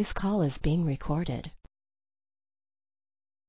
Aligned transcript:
This 0.00 0.14
call 0.14 0.40
is 0.40 0.56
being 0.56 0.86
recorded. 0.86 1.50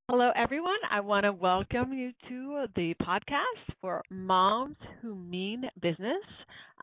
Hello, 0.09 0.31
everyone. 0.35 0.79
I 0.91 0.99
want 0.99 1.23
to 1.23 1.31
welcome 1.31 1.93
you 1.93 2.11
to 2.27 2.65
the 2.75 2.93
podcast 3.01 3.73
for 3.79 4.01
Moms 4.09 4.75
Who 5.01 5.15
Mean 5.15 5.63
Business. 5.81 6.21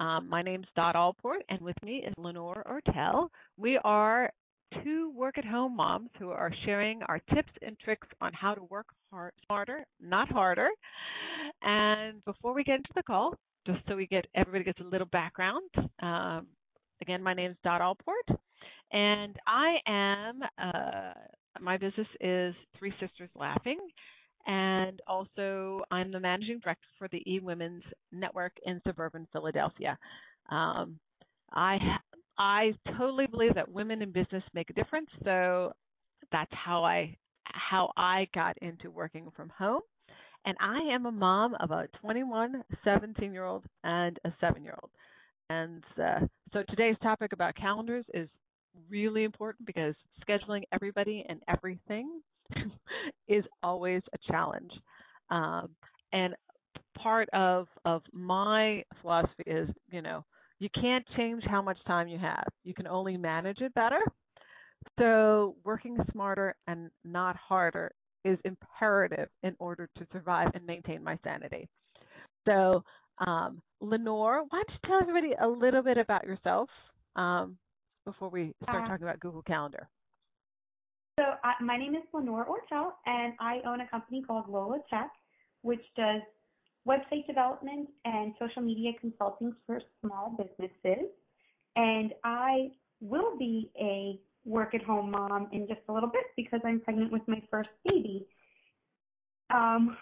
Um, 0.00 0.26
my 0.30 0.40
is 0.40 0.64
Dot 0.74 0.96
Allport, 0.96 1.42
and 1.50 1.60
with 1.60 1.76
me 1.84 2.02
is 2.02 2.14
Lenore 2.16 2.64
Ortel. 2.66 3.28
We 3.58 3.78
are 3.84 4.30
two 4.82 5.12
work 5.14 5.36
at 5.36 5.44
home 5.44 5.76
moms 5.76 6.08
who 6.18 6.30
are 6.30 6.50
sharing 6.64 7.02
our 7.02 7.20
tips 7.34 7.52
and 7.60 7.78
tricks 7.78 8.08
on 8.22 8.32
how 8.32 8.54
to 8.54 8.64
work 8.70 8.86
hard, 9.12 9.34
smarter, 9.44 9.84
not 10.00 10.30
harder. 10.30 10.70
And 11.60 12.24
before 12.24 12.54
we 12.54 12.64
get 12.64 12.76
into 12.76 12.92
the 12.94 13.02
call, 13.02 13.34
just 13.66 13.80
so 13.86 13.96
we 13.96 14.06
get 14.06 14.24
everybody 14.34 14.64
gets 14.64 14.80
a 14.80 14.84
little 14.84 15.08
background, 15.08 15.68
um, 16.00 16.46
again, 17.02 17.22
my 17.22 17.34
name 17.34 17.50
is 17.50 17.56
Dot 17.62 17.82
Allport, 17.82 18.24
and 18.92 19.36
I 19.46 19.76
am. 19.86 20.40
Uh, 20.58 21.12
my 21.60 21.76
business 21.76 22.06
is 22.20 22.54
Three 22.78 22.92
Sisters 23.00 23.30
Laughing, 23.34 23.78
and 24.46 25.00
also 25.06 25.82
I'm 25.90 26.10
the 26.12 26.20
managing 26.20 26.60
director 26.60 26.88
for 26.98 27.08
the 27.08 27.22
E 27.30 27.40
Women's 27.40 27.82
Network 28.12 28.52
in 28.64 28.80
suburban 28.86 29.26
Philadelphia. 29.32 29.98
Um, 30.50 30.98
I 31.52 31.78
I 32.38 32.72
totally 32.96 33.26
believe 33.26 33.54
that 33.54 33.70
women 33.70 34.02
in 34.02 34.12
business 34.12 34.42
make 34.54 34.70
a 34.70 34.74
difference. 34.74 35.08
So 35.24 35.72
that's 36.32 36.52
how 36.52 36.84
I 36.84 37.16
how 37.44 37.92
I 37.96 38.28
got 38.34 38.56
into 38.58 38.90
working 38.90 39.30
from 39.34 39.50
home. 39.50 39.80
And 40.44 40.56
I 40.60 40.78
am 40.94 41.06
a 41.06 41.12
mom 41.12 41.56
of 41.60 41.72
a 41.72 41.88
21, 42.00 42.62
17 42.84 43.32
year 43.32 43.44
old, 43.44 43.64
and 43.84 44.18
a 44.24 44.32
seven 44.40 44.62
year 44.62 44.78
old. 44.80 44.90
And 45.50 45.82
uh, 46.02 46.20
so 46.52 46.62
today's 46.68 46.96
topic 47.02 47.32
about 47.32 47.56
calendars 47.56 48.04
is 48.14 48.28
really 48.88 49.24
important 49.24 49.66
because 49.66 49.94
scheduling 50.26 50.62
everybody 50.72 51.24
and 51.28 51.40
everything 51.48 52.20
is 53.28 53.44
always 53.62 54.02
a 54.14 54.32
challenge. 54.32 54.72
Um, 55.30 55.70
and 56.12 56.34
part 56.98 57.28
of 57.32 57.68
of 57.84 58.02
my 58.12 58.84
philosophy 59.00 59.44
is, 59.46 59.68
you 59.90 60.02
know, 60.02 60.24
you 60.58 60.68
can't 60.80 61.04
change 61.16 61.44
how 61.46 61.62
much 61.62 61.78
time 61.86 62.08
you 62.08 62.18
have. 62.18 62.46
You 62.64 62.74
can 62.74 62.86
only 62.86 63.16
manage 63.16 63.60
it 63.60 63.74
better. 63.74 64.00
So 64.98 65.56
working 65.64 65.96
smarter 66.12 66.56
and 66.66 66.90
not 67.04 67.36
harder 67.36 67.92
is 68.24 68.38
imperative 68.44 69.28
in 69.42 69.54
order 69.58 69.88
to 69.96 70.06
survive 70.12 70.50
and 70.54 70.66
maintain 70.66 71.02
my 71.02 71.18
sanity. 71.24 71.68
So, 72.46 72.82
um, 73.26 73.60
Lenore, 73.80 74.44
why 74.48 74.62
don't 74.66 74.70
you 74.70 74.78
tell 74.88 75.00
everybody 75.00 75.34
a 75.40 75.46
little 75.48 75.82
bit 75.82 75.98
about 75.98 76.24
yourself 76.26 76.68
um, 77.16 77.56
before 78.08 78.30
we 78.30 78.54
start 78.62 78.84
uh, 78.84 78.88
talking 78.88 79.04
about 79.04 79.20
Google 79.20 79.42
Calendar? 79.42 79.86
So, 81.18 81.24
uh, 81.44 81.62
my 81.62 81.76
name 81.76 81.94
is 81.94 82.02
Lenore 82.14 82.46
Ortel, 82.46 82.92
and 83.04 83.34
I 83.38 83.60
own 83.66 83.82
a 83.82 83.88
company 83.88 84.22
called 84.26 84.48
Lola 84.48 84.78
Tech, 84.88 85.10
which 85.60 85.82
does 85.94 86.22
website 86.88 87.26
development 87.26 87.90
and 88.06 88.32
social 88.38 88.62
media 88.62 88.92
consulting 88.98 89.54
for 89.66 89.82
small 90.00 90.34
businesses. 90.38 91.10
And 91.76 92.14
I 92.24 92.70
will 93.02 93.36
be 93.36 93.70
a 93.78 94.18
work 94.46 94.74
at 94.74 94.82
home 94.82 95.10
mom 95.10 95.48
in 95.52 95.68
just 95.68 95.80
a 95.90 95.92
little 95.92 96.08
bit 96.08 96.24
because 96.34 96.60
I'm 96.64 96.80
pregnant 96.80 97.12
with 97.12 97.22
my 97.28 97.42
first 97.50 97.68
baby. 97.84 98.26
Um, 99.52 99.98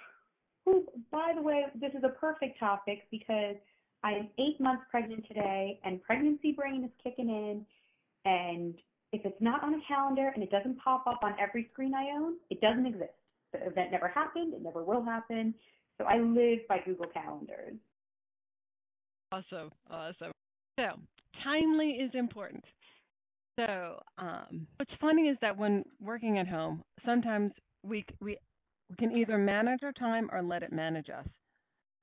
who, 0.64 0.86
by 1.10 1.32
the 1.34 1.42
way, 1.42 1.64
this 1.80 1.90
is 1.92 2.04
a 2.04 2.10
perfect 2.20 2.60
topic 2.60 3.08
because 3.10 3.56
I 4.04 4.12
am 4.12 4.28
eight 4.38 4.60
months 4.60 4.84
pregnant 4.90 5.26
today 5.26 5.80
and 5.84 6.00
pregnancy 6.02 6.52
brain 6.52 6.84
is 6.84 6.90
kicking 7.02 7.28
in. 7.28 7.66
And 8.26 8.74
if 9.12 9.24
it's 9.24 9.40
not 9.40 9.62
on 9.62 9.74
a 9.74 9.78
calendar 9.86 10.32
and 10.34 10.42
it 10.42 10.50
doesn't 10.50 10.78
pop 10.78 11.06
up 11.06 11.20
on 11.22 11.34
every 11.40 11.70
screen 11.72 11.94
I 11.94 12.10
own, 12.16 12.34
it 12.50 12.60
doesn't 12.60 12.84
exist. 12.84 13.12
The 13.52 13.64
event 13.66 13.92
never 13.92 14.08
happened. 14.08 14.52
It 14.52 14.62
never 14.62 14.84
will 14.84 15.02
happen. 15.02 15.54
So 15.96 16.04
I 16.04 16.18
live 16.18 16.58
by 16.68 16.78
Google 16.84 17.06
Calendars. 17.06 17.76
Awesome, 19.32 19.70
awesome. 19.90 20.32
So 20.78 20.88
timely 21.42 21.92
is 21.92 22.10
important. 22.14 22.64
So 23.58 24.00
um, 24.18 24.66
what's 24.76 24.90
funny 25.00 25.28
is 25.28 25.38
that 25.40 25.56
when 25.56 25.84
working 26.00 26.38
at 26.38 26.48
home, 26.48 26.82
sometimes 27.04 27.52
we 27.82 28.04
we 28.20 28.36
we 28.90 28.96
can 28.96 29.16
either 29.16 29.38
manage 29.38 29.80
our 29.82 29.92
time 29.92 30.28
or 30.32 30.42
let 30.42 30.62
it 30.62 30.72
manage 30.72 31.08
us. 31.08 31.26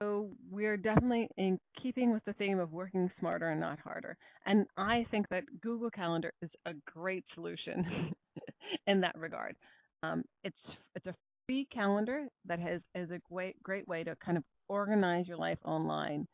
So 0.04 0.28
we're 0.52 0.76
definitely 0.76 1.30
in 1.38 1.58
keeping 1.82 2.12
with 2.12 2.26
the 2.26 2.34
theme 2.34 2.60
of 2.60 2.74
working 2.74 3.10
smarter 3.20 3.52
and 3.52 3.62
not 3.62 3.80
harder. 3.80 4.18
And 4.46 4.66
I 4.76 5.06
think 5.12 5.30
that 5.30 5.44
Google 5.62 5.90
Calendar 5.90 6.34
is 6.42 6.50
a 6.66 6.74
great 6.86 7.24
solution 7.34 8.14
in 8.88 9.00
that 9.00 9.18
regard. 9.18 9.56
Um, 10.02 10.24
it's 10.44 10.58
it's 10.96 11.06
a 11.06 11.16
free 11.46 11.68
calendar 11.74 12.28
that 12.46 12.60
has 12.60 12.82
is 12.96 13.12
a 13.12 13.20
great 13.32 13.62
great 13.64 13.88
way 13.88 14.04
to 14.04 14.16
kind 14.24 14.38
of 14.38 14.44
organize 14.68 15.26
your 15.26 15.38
life 15.38 15.60
online. 15.64 16.28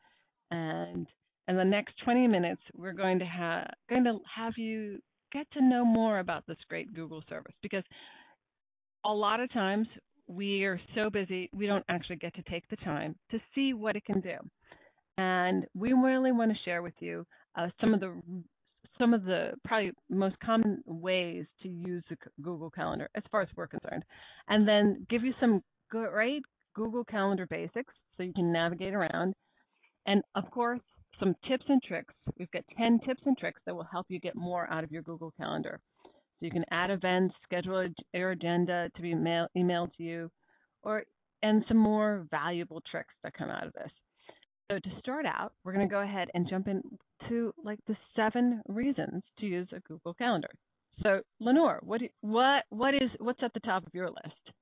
And 0.50 1.06
in 1.46 1.56
the 1.56 1.64
next 1.64 1.94
20 2.02 2.26
minutes, 2.26 2.62
we're 2.74 2.92
going 2.92 3.20
to 3.20 3.24
have 3.24 3.70
going 3.88 4.02
to 4.04 4.18
have 4.34 4.54
you 4.56 4.98
get 5.32 5.46
to 5.52 5.62
know 5.62 5.84
more 5.84 6.18
about 6.18 6.42
this 6.48 6.58
great 6.68 6.92
Google 6.92 7.22
service 7.28 7.54
because 7.62 7.84
a 9.04 9.12
lot 9.12 9.38
of 9.38 9.52
times 9.52 9.86
we 10.30 10.64
are 10.64 10.80
so 10.94 11.10
busy 11.10 11.50
we 11.52 11.66
don't 11.66 11.84
actually 11.88 12.16
get 12.16 12.34
to 12.34 12.42
take 12.42 12.68
the 12.68 12.76
time 12.76 13.16
to 13.30 13.38
see 13.54 13.74
what 13.74 13.96
it 13.96 14.04
can 14.04 14.20
do. 14.20 14.36
And 15.18 15.66
we 15.74 15.92
really 15.92 16.32
want 16.32 16.52
to 16.52 16.58
share 16.64 16.82
with 16.82 16.94
you 17.00 17.26
uh, 17.56 17.68
some 17.80 17.94
of 17.94 18.00
the 18.00 18.20
some 18.96 19.12
of 19.14 19.24
the 19.24 19.52
probably 19.64 19.92
most 20.08 20.36
common 20.40 20.82
ways 20.86 21.46
to 21.62 21.68
use 21.68 22.04
the 22.10 22.16
Google 22.42 22.70
Calendar 22.70 23.08
as 23.14 23.22
far 23.30 23.40
as 23.40 23.48
we're 23.56 23.66
concerned, 23.66 24.04
and 24.48 24.68
then 24.68 25.06
give 25.10 25.24
you 25.24 25.32
some 25.40 25.62
great 25.90 26.42
Google 26.74 27.04
Calendar 27.04 27.46
basics 27.46 27.92
so 28.16 28.22
you 28.22 28.32
can 28.32 28.52
navigate 28.52 28.94
around, 28.94 29.34
and 30.06 30.22
of 30.34 30.50
course 30.50 30.80
some 31.18 31.34
tips 31.48 31.64
and 31.68 31.82
tricks. 31.82 32.14
We've 32.38 32.50
got 32.50 32.64
10 32.78 33.00
tips 33.06 33.22
and 33.26 33.36
tricks 33.36 33.60
that 33.66 33.74
will 33.74 33.88
help 33.90 34.06
you 34.08 34.20
get 34.20 34.36
more 34.36 34.70
out 34.70 34.84
of 34.84 34.92
your 34.92 35.02
Google 35.02 35.32
Calendar. 35.36 35.80
So 36.40 36.46
you 36.46 36.50
can 36.50 36.64
add 36.70 36.90
events, 36.90 37.34
schedule 37.44 37.86
your 38.14 38.30
agenda 38.30 38.90
to 38.96 39.02
be 39.02 39.14
mail, 39.14 39.46
emailed 39.56 39.94
to 39.98 40.02
you, 40.02 40.30
or 40.82 41.04
and 41.42 41.64
some 41.68 41.76
more 41.76 42.26
valuable 42.30 42.82
tricks 42.90 43.14
that 43.22 43.34
come 43.34 43.50
out 43.50 43.66
of 43.66 43.72
this. 43.74 43.90
So 44.70 44.78
to 44.78 44.98
start 45.00 45.26
out, 45.26 45.52
we're 45.64 45.72
going 45.72 45.86
to 45.86 45.92
go 45.92 46.00
ahead 46.00 46.28
and 46.34 46.48
jump 46.48 46.68
into 46.68 47.52
like 47.62 47.78
the 47.86 47.96
seven 48.14 48.62
reasons 48.68 49.22
to 49.38 49.46
use 49.46 49.68
a 49.74 49.80
Google 49.80 50.14
Calendar. 50.14 50.50
So 51.02 51.20
Lenore, 51.40 51.80
what 51.82 52.00
what 52.20 52.64
what 52.70 52.94
is 52.94 53.10
what's 53.18 53.42
at 53.42 53.52
the 53.52 53.60
top 53.60 53.86
of 53.86 53.94
your 53.94 54.08
list? 54.08 54.54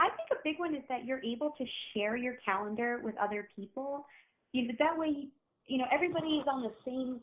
I 0.00 0.08
think 0.08 0.28
a 0.32 0.36
big 0.44 0.58
one 0.58 0.74
is 0.74 0.82
that 0.88 1.04
you're 1.04 1.22
able 1.24 1.54
to 1.58 1.64
share 1.92 2.16
your 2.16 2.34
calendar 2.44 3.00
with 3.02 3.16
other 3.16 3.48
people. 3.56 4.06
You 4.52 4.68
know, 4.68 4.74
that 4.78 4.96
way, 4.96 5.28
you 5.66 5.78
know, 5.78 5.86
everybody 5.92 6.36
is 6.36 6.46
on 6.50 6.62
the 6.62 6.72
same 6.84 7.20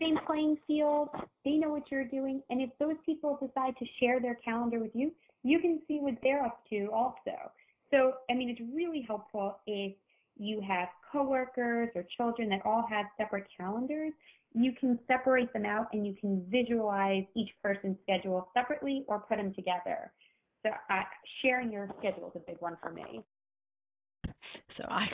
same 0.00 0.18
playing 0.26 0.58
field. 0.66 1.08
They 1.44 1.52
know 1.52 1.70
what 1.70 1.90
you're 1.90 2.04
doing, 2.04 2.42
and 2.50 2.60
if 2.60 2.70
those 2.78 2.96
people 3.04 3.38
decide 3.40 3.76
to 3.78 3.84
share 4.00 4.20
their 4.20 4.36
calendar 4.36 4.78
with 4.78 4.92
you, 4.94 5.12
you 5.42 5.60
can 5.60 5.80
see 5.86 5.98
what 6.00 6.14
they're 6.22 6.44
up 6.44 6.62
to 6.70 6.88
also. 6.92 7.50
So, 7.90 8.14
I 8.30 8.34
mean, 8.34 8.50
it's 8.50 8.60
really 8.74 9.04
helpful 9.06 9.58
if 9.66 9.94
you 10.36 10.60
have 10.60 10.88
coworkers 11.10 11.88
or 11.94 12.04
children 12.16 12.48
that 12.50 12.60
all 12.64 12.84
have 12.90 13.06
separate 13.16 13.46
calendars, 13.56 14.12
you 14.54 14.72
can 14.78 14.98
separate 15.06 15.52
them 15.52 15.64
out 15.64 15.86
and 15.92 16.06
you 16.06 16.14
can 16.20 16.44
visualize 16.50 17.24
each 17.34 17.50
person's 17.62 17.96
schedule 18.02 18.48
separately 18.54 19.04
or 19.06 19.20
put 19.20 19.36
them 19.36 19.54
together. 19.54 20.12
So 20.62 20.70
uh, 20.90 21.02
sharing 21.42 21.70
your 21.70 21.88
schedule 21.98 22.32
is 22.34 22.42
a 22.42 22.50
big 22.50 22.60
one 22.60 22.76
for 22.82 22.90
me. 22.90 23.22
So 24.76 24.84
I 24.88 25.04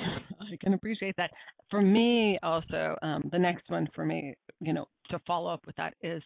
I 0.40 0.56
can 0.60 0.74
appreciate 0.74 1.14
that. 1.16 1.30
For 1.70 1.80
me, 1.80 2.38
also, 2.42 2.96
um, 3.02 3.28
the 3.32 3.38
next 3.38 3.68
one 3.68 3.88
for 3.94 4.04
me, 4.04 4.34
you 4.62 4.72
know, 4.72 4.86
to 5.10 5.18
follow 5.26 5.52
up 5.52 5.66
with 5.66 5.76
that 5.76 5.94
is, 6.02 6.22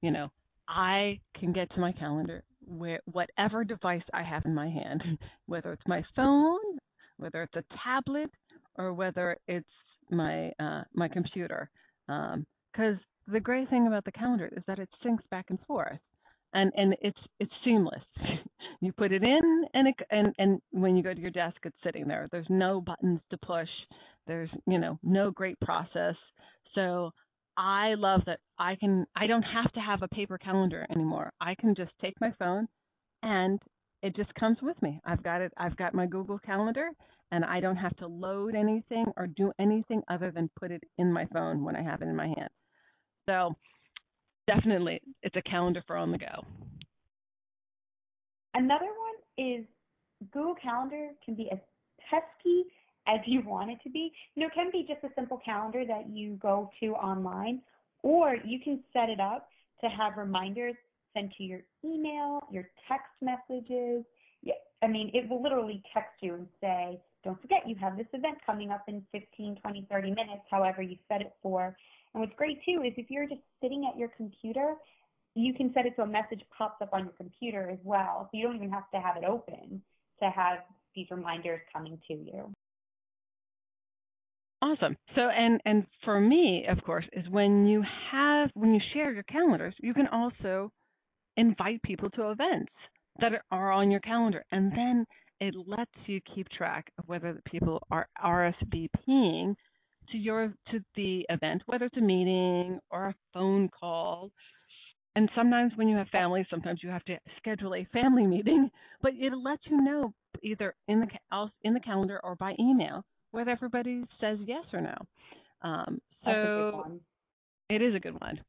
you 0.00 0.10
know, 0.10 0.30
I 0.68 1.20
can 1.38 1.52
get 1.52 1.70
to 1.74 1.80
my 1.80 1.92
calendar 1.92 2.44
where 2.64 3.00
whatever 3.06 3.64
device 3.64 4.02
I 4.14 4.22
have 4.22 4.44
in 4.44 4.54
my 4.54 4.68
hand, 4.68 5.02
whether 5.46 5.72
it's 5.72 5.86
my 5.86 6.02
phone, 6.14 6.78
whether 7.16 7.42
it's 7.42 7.56
a 7.56 7.64
tablet 7.84 8.30
or 8.76 8.92
whether 8.92 9.36
it's 9.48 9.66
my 10.10 10.50
uh, 10.60 10.82
my 10.94 11.08
computer. 11.08 11.68
Because 12.06 12.96
um, 12.96 13.00
the 13.26 13.40
great 13.40 13.68
thing 13.70 13.86
about 13.86 14.04
the 14.04 14.12
calendar 14.12 14.48
is 14.56 14.62
that 14.66 14.78
it 14.78 14.88
syncs 15.04 15.28
back 15.30 15.46
and 15.50 15.58
forth, 15.66 15.98
and 16.54 16.72
and 16.76 16.94
it's 17.00 17.18
it's 17.40 17.52
seamless. 17.64 18.02
you 18.80 18.92
put 18.92 19.12
it 19.12 19.24
in, 19.24 19.64
and 19.74 19.88
it 19.88 19.94
and 20.10 20.32
and 20.38 20.60
when 20.70 20.96
you 20.96 21.02
go 21.02 21.12
to 21.12 21.20
your 21.20 21.30
desk, 21.30 21.56
it's 21.64 21.76
sitting 21.82 22.06
there. 22.06 22.28
There's 22.30 22.46
no 22.48 22.80
buttons 22.80 23.20
to 23.30 23.38
push. 23.38 23.68
There's 24.26 24.50
you 24.66 24.78
know 24.78 24.98
no 25.02 25.30
great 25.32 25.58
process. 25.60 26.14
So 26.74 27.10
I 27.56 27.94
love 27.94 28.22
that 28.26 28.40
I 28.58 28.76
can 28.76 29.06
I 29.16 29.26
don't 29.26 29.42
have 29.42 29.72
to 29.72 29.80
have 29.80 30.02
a 30.02 30.08
paper 30.08 30.38
calendar 30.38 30.86
anymore. 30.90 31.32
I 31.40 31.54
can 31.54 31.74
just 31.74 31.92
take 32.00 32.14
my 32.20 32.32
phone 32.38 32.68
and 33.22 33.60
it 34.02 34.16
just 34.16 34.34
comes 34.34 34.58
with 34.62 34.80
me. 34.82 35.00
I've 35.04 35.22
got 35.22 35.40
it 35.40 35.52
I've 35.56 35.76
got 35.76 35.94
my 35.94 36.06
Google 36.06 36.38
Calendar 36.38 36.88
and 37.32 37.44
I 37.44 37.60
don't 37.60 37.76
have 37.76 37.96
to 37.96 38.06
load 38.06 38.54
anything 38.54 39.06
or 39.16 39.26
do 39.26 39.52
anything 39.58 40.02
other 40.10 40.30
than 40.30 40.50
put 40.58 40.70
it 40.70 40.82
in 40.98 41.12
my 41.12 41.26
phone 41.32 41.64
when 41.64 41.76
I 41.76 41.82
have 41.82 42.02
it 42.02 42.08
in 42.08 42.16
my 42.16 42.26
hand. 42.26 42.50
So 43.28 43.54
definitely 44.46 45.00
it's 45.22 45.36
a 45.36 45.42
calendar 45.42 45.82
for 45.86 45.96
on 45.96 46.12
the 46.12 46.18
go. 46.18 46.44
Another 48.54 48.86
one 48.86 49.46
is 49.46 49.64
Google 50.32 50.56
Calendar 50.60 51.10
can 51.24 51.34
be 51.34 51.48
a 51.52 51.60
pesky 52.10 52.64
as 53.06 53.20
you 53.26 53.42
want 53.42 53.70
it 53.70 53.78
to 53.84 53.90
be. 53.90 54.12
You 54.34 54.42
know, 54.42 54.46
it 54.48 54.54
can 54.54 54.70
be 54.70 54.86
just 54.88 55.02
a 55.04 55.14
simple 55.14 55.40
calendar 55.44 55.84
that 55.86 56.08
you 56.10 56.38
go 56.40 56.70
to 56.80 56.88
online, 56.92 57.60
or 58.02 58.36
you 58.44 58.60
can 58.60 58.80
set 58.92 59.08
it 59.08 59.20
up 59.20 59.48
to 59.82 59.88
have 59.88 60.16
reminders 60.16 60.74
sent 61.14 61.32
to 61.36 61.42
your 61.42 61.60
email, 61.84 62.40
your 62.50 62.68
text 62.88 63.10
messages. 63.20 64.04
Yeah, 64.42 64.54
I 64.82 64.86
mean, 64.86 65.10
it 65.14 65.28
will 65.28 65.42
literally 65.42 65.82
text 65.92 66.14
you 66.20 66.34
and 66.34 66.46
say, 66.60 67.00
don't 67.24 67.40
forget 67.40 67.68
you 67.68 67.74
have 67.76 67.96
this 67.96 68.06
event 68.12 68.38
coming 68.44 68.70
up 68.70 68.84
in 68.88 69.04
15, 69.12 69.56
20, 69.60 69.86
30 69.90 70.08
minutes, 70.10 70.42
however 70.50 70.82
you 70.82 70.96
set 71.08 71.20
it 71.20 71.32
for. 71.42 71.76
And 72.14 72.20
what's 72.20 72.34
great 72.36 72.64
too 72.64 72.82
is 72.86 72.92
if 72.96 73.10
you're 73.10 73.28
just 73.28 73.42
sitting 73.62 73.88
at 73.92 73.98
your 73.98 74.08
computer, 74.16 74.74
you 75.34 75.54
can 75.54 75.72
set 75.74 75.86
it 75.86 75.92
so 75.96 76.02
a 76.02 76.06
message 76.06 76.42
pops 76.56 76.82
up 76.82 76.90
on 76.92 77.04
your 77.04 77.12
computer 77.12 77.70
as 77.70 77.78
well. 77.84 78.28
So 78.30 78.38
you 78.38 78.46
don't 78.46 78.56
even 78.56 78.70
have 78.70 78.90
to 78.92 79.00
have 79.00 79.16
it 79.16 79.24
open 79.24 79.82
to 80.22 80.30
have 80.30 80.58
these 80.94 81.06
reminders 81.10 81.60
coming 81.72 81.98
to 82.08 82.14
you. 82.14 82.52
Awesome. 84.62 84.96
So 85.14 85.22
and 85.22 85.60
and 85.64 85.86
for 86.04 86.20
me, 86.20 86.66
of 86.68 86.82
course, 86.84 87.06
is 87.12 87.28
when 87.28 87.66
you 87.66 87.82
have 88.12 88.50
when 88.54 88.74
you 88.74 88.80
share 88.92 89.12
your 89.12 89.22
calendars, 89.24 89.74
you 89.80 89.94
can 89.94 90.06
also 90.08 90.70
invite 91.36 91.82
people 91.82 92.10
to 92.10 92.30
events 92.30 92.72
that 93.20 93.32
are 93.50 93.72
on 93.72 93.90
your 93.90 94.00
calendar 94.00 94.44
and 94.52 94.72
then 94.72 95.06
it 95.40 95.54
lets 95.66 95.90
you 96.06 96.20
keep 96.34 96.48
track 96.50 96.90
of 96.98 97.08
whether 97.08 97.32
the 97.32 97.42
people 97.50 97.82
are 97.90 98.08
RSVPing 98.22 99.54
to 100.12 100.18
your 100.18 100.54
to 100.70 100.80
the 100.96 101.26
event, 101.30 101.62
whether 101.66 101.86
it's 101.86 101.96
a 101.96 102.00
meeting 102.00 102.78
or 102.90 103.08
a 103.08 103.14
phone 103.32 103.68
call. 103.68 104.30
And 105.16 105.30
sometimes 105.34 105.72
when 105.76 105.88
you 105.88 105.96
have 105.96 106.08
family, 106.08 106.46
sometimes 106.50 106.82
you 106.82 106.90
have 106.90 107.04
to 107.04 107.18
schedule 107.38 107.74
a 107.74 107.84
family 107.92 108.26
meeting, 108.36 108.70
but 109.02 109.12
it 109.18 109.32
lets 109.36 109.62
you 109.66 109.80
know 109.82 110.12
either 110.42 110.74
in 110.88 111.00
the 111.00 111.06
in 111.62 111.74
the 111.74 111.80
calendar 111.80 112.20
or 112.22 112.36
by 112.36 112.54
email 112.58 113.04
whether 113.32 113.50
everybody 113.50 114.04
says 114.20 114.38
yes 114.46 114.64
or 114.72 114.80
no. 114.80 114.94
Um, 115.62 116.00
so 116.24 117.00
it 117.68 117.82
is 117.82 117.94
a 117.94 118.00
good 118.00 118.20
one. 118.20 118.40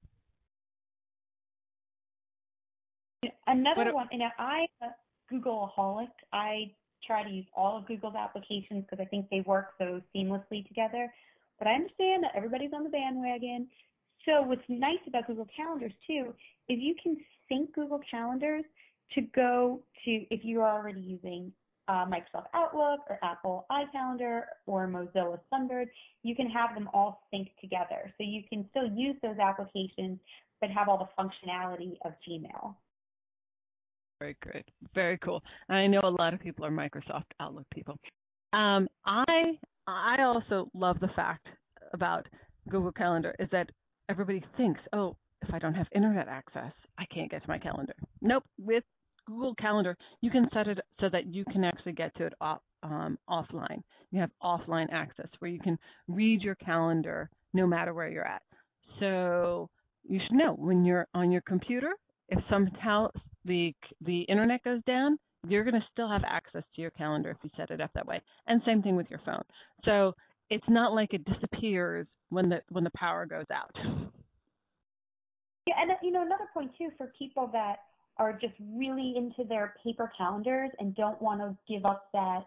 Another 3.47 3.85
what, 3.85 3.93
one, 3.93 4.07
you 4.11 4.19
know, 4.19 4.29
I'm 4.39 4.67
a 4.81 4.87
Googleaholic. 5.31 6.07
I 6.33 6.71
try 7.05 7.23
to 7.23 7.29
use 7.29 7.45
all 7.55 7.77
of 7.77 7.87
Google's 7.87 8.15
applications 8.15 8.83
because 8.83 8.99
I 8.99 9.05
think 9.05 9.27
they 9.29 9.41
work 9.41 9.69
so 9.77 10.01
seamlessly 10.15 10.67
together. 10.67 11.11
But 11.59 11.67
I 11.67 11.73
understand 11.73 12.23
that 12.23 12.31
everybody's 12.35 12.71
on 12.73 12.83
the 12.83 12.89
bandwagon. 12.89 13.67
So 14.25 14.41
what's 14.41 14.61
nice 14.67 14.99
about 15.07 15.27
Google 15.27 15.47
Calendars 15.55 15.93
too 16.07 16.33
is 16.69 16.79
you 16.79 16.95
can 17.01 17.17
sync 17.49 17.73
Google 17.73 17.99
Calendars 18.09 18.63
to 19.13 19.21
go 19.35 19.81
to 20.05 20.25
if 20.29 20.41
you're 20.43 20.67
already 20.67 21.01
using 21.01 21.51
uh, 21.87 22.05
Microsoft 22.05 22.47
Outlook 22.53 23.01
or 23.09 23.19
Apple 23.23 23.65
iCalendar 23.71 24.43
or 24.65 24.87
Mozilla 24.87 25.39
Sunbird, 25.53 25.87
you 26.23 26.35
can 26.35 26.49
have 26.49 26.75
them 26.75 26.89
all 26.93 27.21
synced 27.33 27.55
together. 27.59 28.13
So 28.17 28.23
you 28.23 28.43
can 28.49 28.65
still 28.71 28.89
use 28.89 29.15
those 29.21 29.37
applications 29.39 30.19
but 30.61 30.69
have 30.69 30.87
all 30.87 30.97
the 30.97 31.21
functionality 31.21 31.97
of 32.05 32.13
Gmail. 32.27 32.75
Very 34.19 34.37
good. 34.43 34.63
Very 34.93 35.17
cool. 35.17 35.41
I 35.67 35.87
know 35.87 36.01
a 36.03 36.15
lot 36.21 36.35
of 36.35 36.39
people 36.39 36.63
are 36.63 36.69
Microsoft 36.69 37.23
Outlook 37.39 37.65
people. 37.73 37.97
Um, 38.53 38.87
I 39.05 39.57
I 39.87 40.21
also 40.21 40.69
love 40.75 40.99
the 40.99 41.07
fact 41.15 41.47
about 41.93 42.27
Google 42.69 42.91
Calendar 42.91 43.35
is 43.39 43.49
that 43.51 43.69
everybody 44.09 44.43
thinks, 44.57 44.79
oh, 44.93 45.17
if 45.41 45.51
I 45.51 45.57
don't 45.57 45.73
have 45.73 45.87
internet 45.95 46.27
access, 46.27 46.71
I 46.99 47.05
can't 47.05 47.31
get 47.31 47.41
to 47.41 47.47
my 47.47 47.57
calendar. 47.57 47.95
Nope. 48.21 48.43
With 48.59 48.83
Google 49.25 49.55
Calendar, 49.55 49.97
you 50.21 50.31
can 50.31 50.47
set 50.53 50.67
it 50.67 50.79
so 50.99 51.09
that 51.09 51.27
you 51.27 51.45
can 51.45 51.63
actually 51.63 51.93
get 51.93 52.15
to 52.17 52.25
it 52.25 52.33
off, 52.41 52.61
um, 52.83 53.17
offline. 53.29 53.81
You 54.11 54.19
have 54.19 54.31
offline 54.43 54.87
access 54.91 55.27
where 55.39 55.51
you 55.51 55.59
can 55.59 55.77
read 56.07 56.41
your 56.41 56.55
calendar 56.55 57.29
no 57.53 57.67
matter 57.67 57.93
where 57.93 58.09
you're 58.09 58.27
at. 58.27 58.41
So 58.99 59.69
you 60.03 60.19
should 60.19 60.35
know 60.35 60.53
when 60.53 60.85
you're 60.85 61.07
on 61.13 61.31
your 61.31 61.41
computer, 61.41 61.93
if 62.29 62.39
somehow 62.49 63.09
the 63.45 63.73
the 64.01 64.21
internet 64.21 64.63
goes 64.63 64.81
down, 64.85 65.17
you're 65.47 65.63
going 65.63 65.79
to 65.79 65.87
still 65.91 66.09
have 66.09 66.23
access 66.25 66.63
to 66.75 66.81
your 66.81 66.91
calendar 66.91 67.31
if 67.31 67.37
you 67.43 67.49
set 67.57 67.71
it 67.71 67.81
up 67.81 67.91
that 67.93 68.05
way. 68.05 68.21
And 68.47 68.61
same 68.65 68.81
thing 68.81 68.95
with 68.95 69.09
your 69.09 69.21
phone. 69.25 69.43
So 69.85 70.13
it's 70.49 70.67
not 70.67 70.93
like 70.93 71.13
it 71.13 71.25
disappears 71.25 72.07
when 72.29 72.49
the 72.49 72.61
when 72.69 72.83
the 72.83 72.91
power 72.95 73.25
goes 73.25 73.45
out. 73.53 73.75
Yeah, 75.67 75.75
and 75.79 75.91
you 76.01 76.11
know 76.11 76.21
another 76.21 76.47
point 76.53 76.71
too 76.77 76.89
for 76.97 77.11
people 77.17 77.49
that 77.53 77.77
are 78.21 78.33
just 78.33 78.53
really 78.75 79.15
into 79.17 79.43
their 79.49 79.73
paper 79.83 80.11
calendars 80.15 80.69
and 80.77 80.95
don't 80.95 81.19
want 81.19 81.39
to 81.41 81.57
give 81.67 81.85
up 81.85 82.09
that 82.13 82.43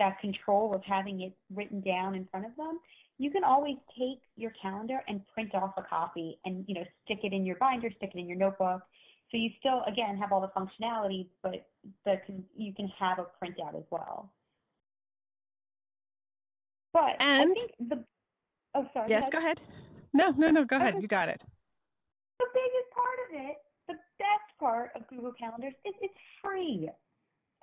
that 0.00 0.18
control 0.20 0.74
of 0.74 0.82
having 0.82 1.22
it 1.22 1.32
written 1.54 1.80
down 1.80 2.16
in 2.16 2.26
front 2.26 2.44
of 2.44 2.54
them, 2.56 2.78
you 3.16 3.30
can 3.30 3.44
always 3.44 3.76
take 3.96 4.20
your 4.36 4.50
calendar 4.60 5.02
and 5.08 5.22
print 5.32 5.54
off 5.54 5.72
a 5.78 5.82
copy 5.82 6.38
and 6.44 6.64
you 6.66 6.74
know 6.74 6.84
stick 7.04 7.20
it 7.22 7.32
in 7.32 7.46
your 7.46 7.56
binder, 7.56 7.88
stick 7.96 8.10
it 8.14 8.18
in 8.18 8.26
your 8.26 8.36
notebook. 8.36 8.82
So 9.30 9.36
you 9.38 9.50
still 9.60 9.84
again 9.86 10.18
have 10.18 10.32
all 10.32 10.40
the 10.40 10.50
functionality, 10.58 11.28
but 11.40 11.66
the 12.04 12.20
you 12.56 12.74
can 12.74 12.90
have 12.98 13.20
a 13.20 13.26
printout 13.40 13.76
as 13.76 13.84
well. 13.90 14.32
But 16.92 17.14
and 17.20 17.52
I 17.52 17.54
think 17.54 17.70
the 17.88 18.04
oh 18.74 18.86
sorry. 18.92 19.10
Yes, 19.10 19.22
go 19.30 19.38
ahead. 19.38 19.60
No, 20.12 20.30
no, 20.36 20.50
no, 20.50 20.64
go 20.64 20.76
ahead. 20.76 20.94
You 21.00 21.06
got 21.06 21.28
it. 21.28 21.40
The 22.40 22.46
biggest 22.52 22.90
part 22.92 23.18
of 23.28 23.50
it, 23.50 23.56
the 23.86 23.94
best 24.18 24.45
part 24.58 24.90
of 24.94 25.06
Google 25.08 25.32
Calendars 25.32 25.74
is 25.84 25.94
it's 26.00 26.14
free. 26.42 26.88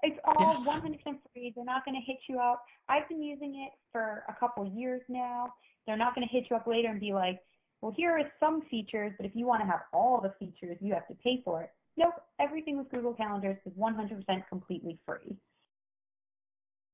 It's 0.01 0.19
all 0.25 0.65
100% 0.67 0.99
free. 1.33 1.53
They're 1.55 1.63
not 1.63 1.85
going 1.85 1.95
to 1.95 2.05
hit 2.05 2.19
you 2.27 2.39
up. 2.39 2.63
I've 2.89 3.07
been 3.07 3.23
using 3.23 3.65
it 3.65 3.71
for 3.91 4.23
a 4.27 4.35
couple 4.37 4.67
of 4.67 4.73
years 4.73 5.01
now. 5.07 5.53
They're 5.87 5.97
not 5.97 6.13
going 6.13 6.27
to 6.27 6.31
hit 6.31 6.47
you 6.49 6.57
up 6.57 6.67
later 6.67 6.89
and 6.89 6.99
be 6.99 7.13
like, 7.13 7.39
well, 7.81 7.93
here 7.95 8.11
are 8.11 8.31
some 8.39 8.61
features, 8.69 9.11
but 9.17 9.25
if 9.25 9.33
you 9.35 9.45
want 9.45 9.61
to 9.61 9.67
have 9.67 9.81
all 9.93 10.21
the 10.21 10.33
features, 10.39 10.77
you 10.81 10.93
have 10.93 11.07
to 11.07 11.15
pay 11.15 11.41
for 11.43 11.63
it. 11.63 11.69
Nope, 11.95 12.13
everything 12.39 12.77
with 12.77 12.89
Google 12.89 13.13
Calendars 13.13 13.57
is 13.65 13.73
100% 13.73 14.23
completely 14.49 14.99
free. 15.05 15.37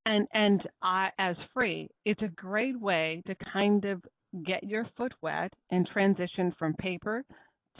And 0.06 0.26
and 0.32 0.62
I, 0.82 1.10
as 1.18 1.36
free, 1.54 1.88
it's 2.04 2.22
a 2.22 2.28
great 2.28 2.78
way 2.80 3.22
to 3.26 3.34
kind 3.52 3.84
of 3.84 4.02
get 4.44 4.64
your 4.64 4.86
foot 4.96 5.12
wet 5.22 5.52
and 5.70 5.86
transition 5.86 6.54
from 6.58 6.74
paper 6.74 7.22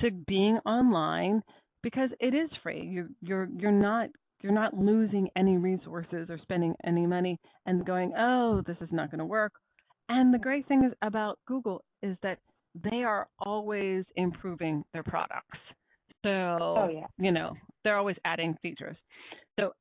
to 0.00 0.10
being 0.10 0.58
online 0.66 1.42
because 1.82 2.10
it 2.20 2.34
is 2.34 2.50
free. 2.62 2.86
You're 2.86 3.08
you're 3.20 3.48
you're 3.56 3.72
not 3.72 4.10
you're 4.42 4.52
not 4.52 4.74
losing 4.74 5.28
any 5.36 5.56
resources 5.58 6.28
or 6.30 6.38
spending 6.42 6.74
any 6.84 7.06
money 7.06 7.38
and 7.66 7.84
going, 7.84 8.12
oh, 8.16 8.62
this 8.66 8.76
is 8.80 8.88
not 8.90 9.10
going 9.10 9.18
to 9.18 9.26
work. 9.26 9.52
And 10.08 10.32
the 10.32 10.38
great 10.38 10.66
thing 10.66 10.84
is 10.84 10.92
about 11.02 11.38
Google 11.46 11.84
is 12.02 12.16
that 12.22 12.38
they 12.90 13.02
are 13.02 13.26
always 13.40 14.04
improving 14.16 14.82
their 14.92 15.02
products. 15.02 15.58
So, 16.24 16.30
oh, 16.30 16.88
yeah. 16.92 17.06
you 17.18 17.32
know, 17.32 17.52
they're 17.84 17.96
always 17.96 18.16
adding 18.24 18.56
features. 18.62 18.96
So, 19.58 19.72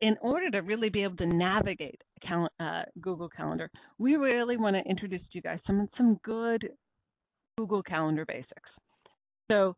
in 0.00 0.16
order 0.20 0.50
to 0.50 0.58
really 0.60 0.88
be 0.88 1.02
able 1.02 1.16
to 1.16 1.26
navigate 1.26 2.00
uh, 2.60 2.82
Google 3.00 3.28
Calendar, 3.28 3.70
we 3.98 4.16
really 4.16 4.56
want 4.56 4.76
to 4.76 4.88
introduce 4.88 5.20
to 5.20 5.28
you 5.32 5.42
guys 5.42 5.58
some 5.66 5.88
some 5.96 6.18
good 6.24 6.68
Google 7.58 7.82
Calendar 7.82 8.24
basics. 8.24 8.70
So, 9.50 9.76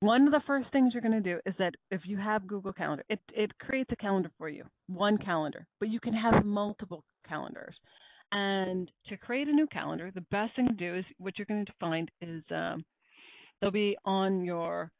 one 0.00 0.26
of 0.26 0.32
the 0.32 0.42
first 0.46 0.70
things 0.70 0.92
you're 0.92 1.02
going 1.02 1.22
to 1.22 1.34
do 1.34 1.40
is 1.46 1.54
that 1.58 1.74
if 1.90 2.02
you 2.04 2.16
have 2.18 2.46
Google 2.46 2.72
Calendar, 2.72 3.04
it 3.08 3.20
it 3.34 3.58
creates 3.58 3.90
a 3.92 3.96
calendar 3.96 4.30
for 4.38 4.48
you, 4.48 4.64
one 4.86 5.18
calendar, 5.18 5.66
but 5.80 5.88
you 5.88 6.00
can 6.00 6.14
have 6.14 6.44
multiple 6.44 7.04
calendars. 7.28 7.74
And 8.30 8.90
to 9.08 9.16
create 9.16 9.48
a 9.48 9.52
new 9.52 9.66
calendar, 9.66 10.10
the 10.14 10.24
best 10.30 10.54
thing 10.54 10.68
to 10.68 10.74
do 10.74 10.96
is 10.96 11.04
what 11.18 11.38
you're 11.38 11.46
going 11.46 11.64
to 11.64 11.72
find 11.80 12.10
is 12.20 12.42
um, 12.50 12.84
they'll 13.60 13.70
be 13.70 13.96
on 14.04 14.44
your 14.44 14.90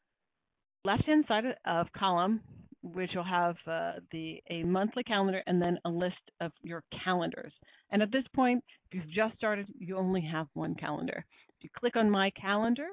left-hand 0.83 1.25
side 1.27 1.43
of 1.65 1.87
column, 1.95 2.41
which 2.81 3.11
will 3.15 3.23
have 3.23 3.55
uh, 3.67 3.93
the 4.11 4.41
a 4.49 4.63
monthly 4.63 5.03
calendar 5.03 5.43
and 5.45 5.61
then 5.61 5.77
a 5.85 5.89
list 5.89 6.15
of 6.41 6.51
your 6.63 6.83
calendars. 7.03 7.53
And 7.91 8.01
at 8.01 8.11
this 8.11 8.23
point, 8.33 8.63
if 8.89 8.95
you've 8.95 9.13
just 9.13 9.35
started, 9.37 9.67
you 9.77 9.97
only 9.97 10.21
have 10.21 10.47
one 10.53 10.75
calendar. 10.75 11.23
If 11.57 11.63
you 11.63 11.69
click 11.77 11.95
on 11.95 12.09
My 12.09 12.31
Calendar, 12.31 12.87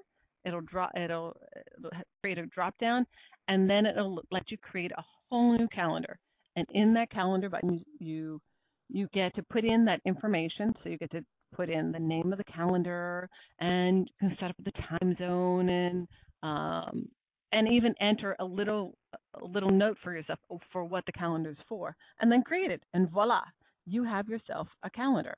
it'll 0.46 0.62
draw 0.62 0.88
it'll, 0.96 1.36
it'll 1.78 1.90
create 2.22 2.38
a 2.38 2.46
drop 2.46 2.74
down, 2.78 3.06
and 3.48 3.68
then 3.68 3.84
it'll 3.86 4.22
let 4.30 4.50
you 4.50 4.56
create 4.58 4.92
a 4.92 5.04
whole 5.28 5.56
new 5.58 5.68
calendar. 5.68 6.18
And 6.56 6.66
in 6.72 6.94
that 6.94 7.10
calendar 7.10 7.50
button, 7.50 7.84
you 7.98 8.40
you 8.88 9.08
get 9.12 9.34
to 9.34 9.42
put 9.42 9.64
in 9.64 9.84
that 9.84 10.00
information. 10.06 10.72
So 10.82 10.88
you 10.88 10.98
get 10.98 11.10
to 11.10 11.24
put 11.54 11.68
in 11.68 11.92
the 11.92 11.98
name 11.98 12.32
of 12.32 12.38
the 12.38 12.44
calendar 12.44 13.28
and 13.60 14.08
you 14.08 14.28
can 14.28 14.36
set 14.38 14.50
up 14.50 14.56
the 14.64 14.72
time 14.72 15.16
zone 15.18 15.68
and 15.68 16.08
um, 16.42 17.08
and 17.52 17.68
even 17.72 17.94
enter 18.00 18.36
a 18.40 18.44
little 18.44 18.96
a 19.40 19.44
little 19.44 19.70
note 19.70 19.96
for 20.02 20.14
yourself 20.14 20.38
for 20.72 20.84
what 20.84 21.04
the 21.06 21.12
calendar 21.12 21.50
is 21.50 21.56
for, 21.68 21.96
and 22.20 22.30
then 22.30 22.42
create 22.42 22.70
it, 22.70 22.82
and 22.94 23.10
voila, 23.10 23.40
you 23.86 24.04
have 24.04 24.28
yourself 24.28 24.68
a 24.82 24.90
calendar. 24.90 25.34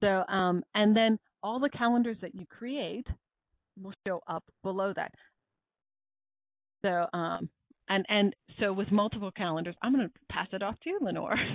So 0.00 0.24
um, 0.28 0.62
and 0.74 0.96
then 0.96 1.18
all 1.42 1.60
the 1.60 1.70
calendars 1.70 2.16
that 2.22 2.34
you 2.34 2.46
create, 2.46 3.06
will 3.82 3.94
show 4.06 4.20
up 4.28 4.44
below 4.62 4.92
that. 4.94 5.12
So, 6.82 7.06
um, 7.12 7.48
and 7.88 8.06
and 8.08 8.34
so 8.58 8.72
with 8.72 8.90
multiple 8.90 9.30
calendars, 9.30 9.74
I'm 9.82 9.94
going 9.94 10.06
to 10.06 10.12
pass 10.30 10.48
it 10.52 10.62
off 10.62 10.76
to 10.84 10.90
you, 10.90 10.98
Lenore. 11.02 11.36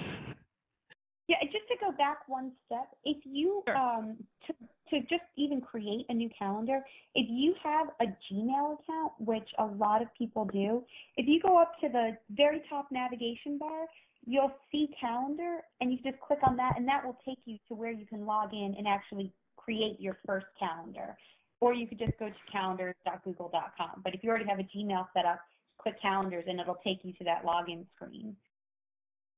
Yeah, 1.27 1.37
just 1.43 1.67
to 1.69 1.75
go 1.81 1.91
back 1.91 2.19
one 2.27 2.51
step, 2.65 2.87
if 3.03 3.17
you 3.23 3.63
sure. 3.67 3.75
um 3.75 4.17
to 4.45 4.53
to 4.91 4.99
just 5.01 5.23
even 5.35 5.59
create 5.59 6.05
a 6.09 6.13
new 6.13 6.29
calendar, 6.37 6.81
if 7.15 7.25
you 7.27 7.55
have 7.63 7.87
a 7.99 8.05
Gmail 8.05 8.77
account, 8.79 9.13
which 9.17 9.49
a 9.57 9.65
lot 9.65 10.03
of 10.03 10.07
people 10.15 10.45
do, 10.45 10.83
if 11.17 11.27
you 11.27 11.41
go 11.41 11.59
up 11.59 11.71
to 11.81 11.89
the 11.89 12.15
very 12.29 12.61
top 12.69 12.89
navigation 12.91 13.57
bar, 13.57 13.87
you'll 14.27 14.53
see 14.71 14.89
calendar 15.01 15.61
and 15.81 15.91
you 15.91 15.97
just 16.03 16.19
click 16.21 16.37
on 16.43 16.55
that 16.57 16.73
and 16.77 16.87
that 16.87 17.03
will 17.03 17.17
take 17.25 17.39
you 17.45 17.57
to 17.67 17.73
where 17.73 17.91
you 17.91 18.05
can 18.05 18.27
log 18.27 18.53
in 18.53 18.75
and 18.77 18.87
actually 18.87 19.33
create 19.57 19.99
your 19.99 20.19
first 20.27 20.45
calendar. 20.59 21.17
Or 21.61 21.73
you 21.73 21.87
could 21.87 21.99
just 21.99 22.17
go 22.19 22.27
to 22.27 22.35
calendars.google.com. 22.51 24.01
But 24.03 24.13
if 24.13 24.23
you 24.23 24.29
already 24.29 24.45
have 24.49 24.59
a 24.59 24.63
Gmail 24.63 25.07
set 25.13 25.25
up, 25.25 25.39
click 25.81 26.01
calendars 26.01 26.45
and 26.47 26.59
it'll 26.59 26.79
take 26.83 26.99
you 27.03 27.13
to 27.13 27.23
that 27.23 27.43
login 27.45 27.85
screen. 27.95 28.35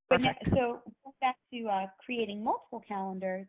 But 0.10 0.22
now, 0.22 0.32
so 0.56 0.82
back 1.22 1.36
to 1.52 1.68
uh, 1.68 1.86
creating 2.04 2.44
multiple 2.44 2.82
calendars, 2.88 3.46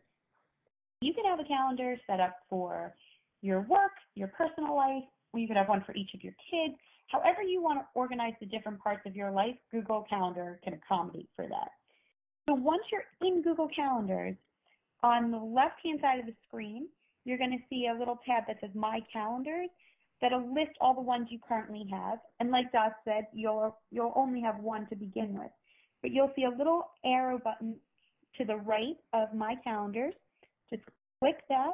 you 1.00 1.14
could 1.14 1.24
have 1.24 1.38
a 1.38 1.44
calendar 1.44 1.96
set 2.06 2.18
up 2.18 2.36
for 2.50 2.94
your 3.42 3.60
work, 3.62 3.92
your 4.16 4.28
personal 4.28 4.74
life, 4.74 5.04
or 5.32 5.40
you 5.40 5.46
could 5.46 5.56
have 5.56 5.68
one 5.68 5.84
for 5.86 5.94
each 5.94 6.10
of 6.14 6.22
your 6.24 6.34
kids. 6.50 6.74
However 7.06 7.42
you 7.42 7.62
want 7.62 7.80
to 7.80 7.86
organize 7.94 8.34
the 8.40 8.46
different 8.46 8.80
parts 8.80 9.02
of 9.06 9.14
your 9.14 9.30
life, 9.30 9.54
Google 9.70 10.04
Calendar 10.10 10.58
can 10.64 10.74
accommodate 10.74 11.28
for 11.36 11.46
that. 11.46 11.70
So 12.48 12.54
once 12.54 12.82
you're 12.90 13.04
in 13.20 13.42
Google 13.42 13.68
Calendars, 13.74 14.34
on 15.02 15.30
the 15.30 15.38
left-hand 15.38 16.00
side 16.02 16.18
of 16.18 16.26
the 16.26 16.34
screen, 16.46 16.88
you're 17.28 17.38
going 17.38 17.50
to 17.50 17.64
see 17.70 17.88
a 17.94 17.98
little 17.98 18.18
tab 18.26 18.44
that 18.48 18.56
says 18.60 18.70
My 18.74 19.00
Calendars 19.12 19.68
that'll 20.20 20.52
list 20.52 20.72
all 20.80 20.94
the 20.94 21.00
ones 21.00 21.28
you 21.30 21.38
currently 21.46 21.86
have. 21.90 22.18
And 22.40 22.50
like 22.50 22.72
Dot 22.72 22.92
said, 23.04 23.26
you'll 23.32 23.76
you'll 23.90 24.12
only 24.16 24.40
have 24.40 24.58
one 24.58 24.86
to 24.88 24.96
begin 24.96 25.38
with 25.38 25.50
but 26.02 26.12
you'll 26.12 26.32
see 26.36 26.44
a 26.44 26.50
little 26.50 26.90
arrow 27.04 27.38
button 27.38 27.76
to 28.36 28.44
the 28.44 28.56
right 28.56 28.96
of 29.12 29.34
My 29.34 29.54
Calendars. 29.64 30.14
Just 30.70 30.82
click 31.20 31.36
that, 31.48 31.72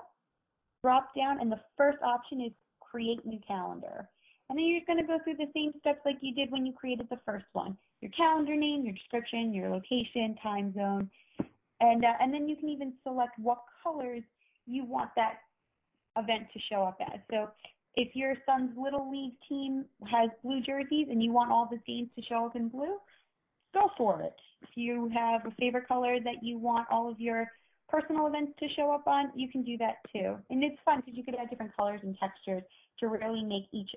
drop 0.83 1.15
down, 1.17 1.41
and 1.41 1.51
the 1.51 1.61
first 1.77 1.99
option 2.03 2.41
is 2.41 2.53
Create 2.81 3.25
New 3.25 3.41
Calendar. 3.47 4.09
And 4.49 4.59
then 4.59 4.67
you're 4.67 4.79
just 4.79 4.87
going 4.87 5.01
to 5.01 5.07
go 5.07 5.19
through 5.25 5.37
the 5.37 5.51
same 5.55 5.73
steps 5.81 6.01
like 6.05 6.17
you 6.21 6.35
did 6.35 6.51
when 6.51 6.67
you 6.67 6.73
created 6.73 7.09
the 7.11 7.21
first 7.25 7.47
one. 7.53 7.77
Your 8.01 8.11
calendar 8.13 8.55
name, 8.57 8.85
your 8.85 8.93
description, 8.93 9.55
your 9.55 9.71
location, 9.71 10.37
time 10.43 10.73
zone, 10.75 11.11
and 11.81 12.05
uh, 12.05 12.13
and 12.21 12.33
then 12.33 12.49
you 12.49 12.57
can 12.57 12.69
even 12.69 12.93
select 13.03 13.39
what 13.39 13.59
colors 13.83 14.23
you 14.67 14.85
want 14.85 15.11
that 15.17 15.41
event 16.17 16.47
to 16.53 16.61
show 16.71 16.83
up 16.83 16.99
as. 17.13 17.21
So 17.31 17.51
if 17.97 18.15
your 18.15 18.35
son's 18.47 18.71
little 18.77 19.11
league 19.11 19.35
team 19.49 19.85
has 20.11 20.31
blue 20.43 20.61
jerseys 20.61 21.09
and 21.11 21.23
you 21.23 21.33
want 21.33 21.51
all 21.51 21.69
the 21.71 21.79
games 21.87 22.09
to 22.17 22.23
show 22.23 22.47
up 22.47 22.57
in 22.57 22.69
blue, 22.69 22.97
go 23.73 23.91
for 23.97 24.21
it. 24.23 24.37
If 24.63 24.71
you 24.75 25.11
have 25.15 25.47
a 25.47 25.55
favorite 25.59 25.87
color 25.87 26.19
that 26.21 26.43
you 26.43 26.59
want 26.59 26.89
all 26.91 27.11
of 27.11 27.21
your 27.21 27.49
personal 27.89 28.27
events 28.27 28.53
to 28.61 28.69
show 28.75 28.91
up 28.91 29.07
on, 29.07 29.31
you 29.35 29.49
can 29.49 29.63
do 29.63 29.77
that 29.79 29.97
too. 30.13 30.37
And 30.51 30.65
it's 30.65 30.79
fun 30.85 31.03
because 31.05 31.17
you 31.17 31.25
could 31.25 31.35
add 31.35 31.51
different 31.51 31.77
colors 31.77 32.01
and 32.03 32.17
textures 32.19 32.63
to 33.01 33.09
really 33.09 33.43
make 33.43 33.65
each 33.73 33.91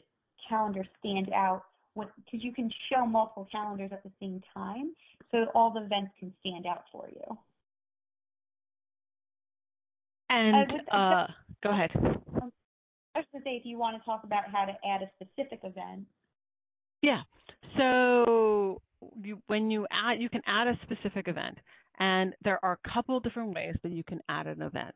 calendar 0.48 0.86
stand 1.00 1.32
out 1.34 1.64
because 1.96 2.44
you 2.44 2.54
can 2.54 2.70
show 2.92 3.06
multiple 3.06 3.48
calendars 3.52 3.90
at 3.92 4.04
the 4.04 4.12
same 4.20 4.42
time 4.54 4.94
so 5.32 5.46
all 5.56 5.72
the 5.72 5.82
events 5.82 6.12
can 6.20 6.32
stand 6.42 6.66
out 6.68 6.84
for 6.92 7.10
you. 7.10 7.38
And 10.30 10.72
uh, 10.92 11.28
go 11.64 11.72
ahead. 11.72 11.92
Um, 11.96 12.52
I 13.16 13.20
was 13.20 13.26
going 13.32 13.44
to 13.44 13.50
say 13.50 13.56
if 13.56 13.66
you 13.66 13.78
want 13.78 13.98
to 13.98 14.06
talk 14.06 14.24
about 14.24 14.44
how 14.52 14.66
to 14.66 14.74
add 14.86 15.02
a 15.02 15.10
specific 15.16 15.60
event. 15.64 16.06
Yeah. 17.02 17.22
So 17.78 18.82
you, 19.24 19.40
when 19.48 19.72
you 19.72 19.88
add, 19.92 20.22
you 20.22 20.30
can 20.30 20.42
add 20.46 20.68
a 20.68 20.80
specific 20.84 21.28
event, 21.28 21.58
and 22.00 22.34
there 22.44 22.60
are 22.64 22.74
a 22.84 22.90
couple 22.90 23.20
different 23.20 23.54
ways 23.56 23.76
that 23.84 23.92
you 23.92 24.04
can 24.04 24.20
add 24.30 24.48
an 24.48 24.62
event. 24.62 24.96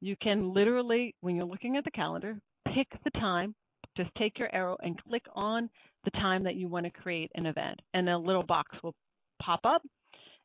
You 0.00 0.16
can 0.20 0.52
literally, 0.52 1.14
when 1.20 1.36
you're 1.36 1.46
looking 1.46 1.76
at 1.76 1.84
the 1.84 1.90
calendar, 1.90 2.38
pick 2.74 2.88
the 3.04 3.10
time. 3.18 3.54
Just 3.96 4.10
take 4.18 4.38
your 4.38 4.54
arrow 4.54 4.76
and 4.82 5.00
click 5.08 5.22
on 5.34 5.70
the 6.04 6.10
time 6.10 6.44
that 6.44 6.54
you 6.54 6.68
want 6.68 6.84
to 6.84 6.90
create 6.90 7.30
an 7.34 7.46
event, 7.46 7.80
and 7.94 8.08
a 8.10 8.18
little 8.18 8.42
box 8.42 8.70
will 8.82 8.94
pop 9.40 9.60
up. 9.64 9.82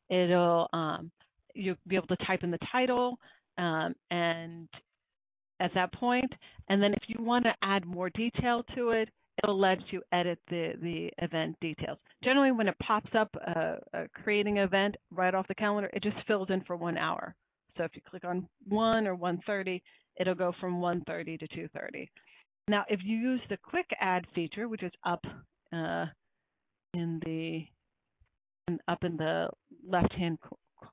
It'll 0.08 0.68
um, 0.72 1.10
you'll 1.54 1.76
be 1.86 1.96
able 1.96 2.06
to 2.08 2.16
type 2.26 2.42
in 2.42 2.50
the 2.50 2.58
title, 2.70 3.18
um, 3.58 3.94
and 4.10 4.68
at 5.60 5.72
that 5.74 5.92
point, 5.92 6.32
and 6.68 6.82
then 6.82 6.92
if 6.92 7.02
you 7.06 7.16
want 7.22 7.44
to 7.44 7.54
add 7.62 7.84
more 7.84 8.10
detail 8.10 8.64
to 8.74 8.90
it, 8.90 9.08
it'll 9.42 9.58
let 9.58 9.78
you 9.90 10.02
edit 10.12 10.38
the, 10.48 10.72
the 10.82 11.10
event 11.24 11.56
details. 11.60 11.98
Generally, 12.22 12.52
when 12.52 12.68
it 12.68 12.76
pops 12.82 13.10
up 13.16 13.34
uh, 13.56 13.76
uh, 13.94 14.04
creating 14.14 14.58
an 14.58 14.64
event 14.64 14.96
right 15.10 15.34
off 15.34 15.48
the 15.48 15.54
calendar, 15.54 15.90
it 15.92 16.02
just 16.02 16.16
fills 16.26 16.50
in 16.50 16.62
for 16.64 16.76
one 16.76 16.98
hour. 16.98 17.34
So 17.76 17.84
if 17.84 17.92
you 17.94 18.02
click 18.08 18.24
on 18.24 18.46
1 18.68 19.06
or 19.06 19.16
1.30, 19.16 19.80
it'll 20.20 20.34
go 20.34 20.52
from 20.60 20.80
1.30 20.80 21.38
to 21.40 21.48
2.30. 21.48 22.08
Now, 22.68 22.84
if 22.88 23.00
you 23.02 23.16
use 23.16 23.40
the 23.48 23.56
quick 23.56 23.86
add 24.00 24.26
feature, 24.34 24.68
which 24.68 24.82
is 24.82 24.92
up 25.04 25.24
uh, 25.72 26.06
in 26.94 27.20
the 27.24 27.64
up 28.86 29.02
in 29.02 29.16
the 29.16 29.48
left-hand 29.86 30.38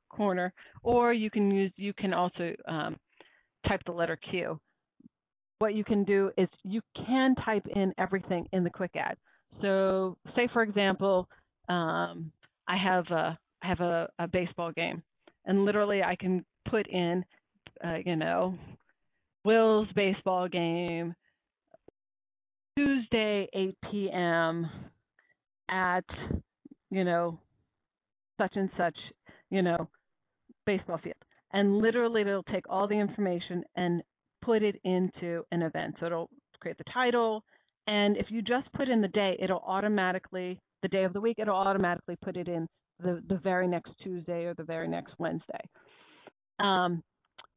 corner, 0.09 0.53
or 0.83 1.13
you 1.13 1.29
can 1.29 1.51
use 1.51 1.71
you 1.75 1.93
can 1.93 2.13
also 2.13 2.53
um, 2.67 2.97
type 3.67 3.81
the 3.85 3.91
letter 3.91 4.17
Q 4.29 4.59
what 5.59 5.75
you 5.75 5.83
can 5.83 6.03
do 6.03 6.31
is 6.37 6.47
you 6.63 6.81
can 6.95 7.35
type 7.45 7.65
in 7.75 7.93
everything 7.97 8.47
in 8.53 8.63
the 8.63 8.69
quick 8.69 8.91
add. 8.95 9.17
So 9.61 10.17
say 10.35 10.47
for 10.51 10.63
example, 10.63 11.27
um, 11.67 12.31
I 12.67 12.77
have 12.77 13.05
a 13.07 13.37
I 13.61 13.67
have 13.67 13.81
a, 13.81 14.09
a, 14.19 14.27
baseball 14.27 14.71
game, 14.71 15.03
and 15.45 15.65
literally 15.65 16.01
I 16.01 16.15
can 16.15 16.45
put 16.69 16.87
in, 16.87 17.25
uh, 17.83 17.97
you 18.05 18.15
know, 18.15 18.57
Will's 19.43 19.89
baseball 19.95 20.47
game, 20.47 21.13
Tuesday 22.77 23.49
8 23.53 23.77
p.m. 23.91 24.69
at, 25.69 26.05
you 26.89 27.03
know, 27.03 27.37
such 28.39 28.53
and 28.55 28.69
such, 28.77 28.95
you 29.49 29.61
know, 29.61 29.89
baseball 30.65 30.99
field. 31.03 31.15
And 31.53 31.79
literally 31.79 32.21
it'll 32.21 32.43
take 32.43 32.69
all 32.69 32.87
the 32.87 32.99
information 32.99 33.63
and 33.75 34.03
put 34.41 34.63
it 34.63 34.75
into 34.83 35.43
an 35.51 35.63
event. 35.63 35.95
So 35.99 36.05
it'll 36.05 36.29
create 36.61 36.77
the 36.77 36.91
title, 36.93 37.43
and 37.87 38.17
if 38.17 38.27
you 38.29 38.43
just 38.43 38.71
put 38.73 38.87
in 38.87 39.01
the 39.01 39.07
day, 39.07 39.35
it'll 39.41 39.63
automatically, 39.65 40.59
the 40.83 40.87
day 40.87 41.05
of 41.05 41.13
the 41.13 41.21
week, 41.21 41.37
it'll 41.39 41.55
automatically 41.55 42.15
put 42.23 42.37
it 42.37 42.47
in 42.47 42.67
the, 42.99 43.23
the 43.27 43.37
very 43.37 43.67
next 43.67 43.91
Tuesday 44.03 44.45
or 44.45 44.53
the 44.53 44.63
very 44.63 44.87
next 44.87 45.13
Wednesday. 45.17 45.61
Um, 46.59 47.01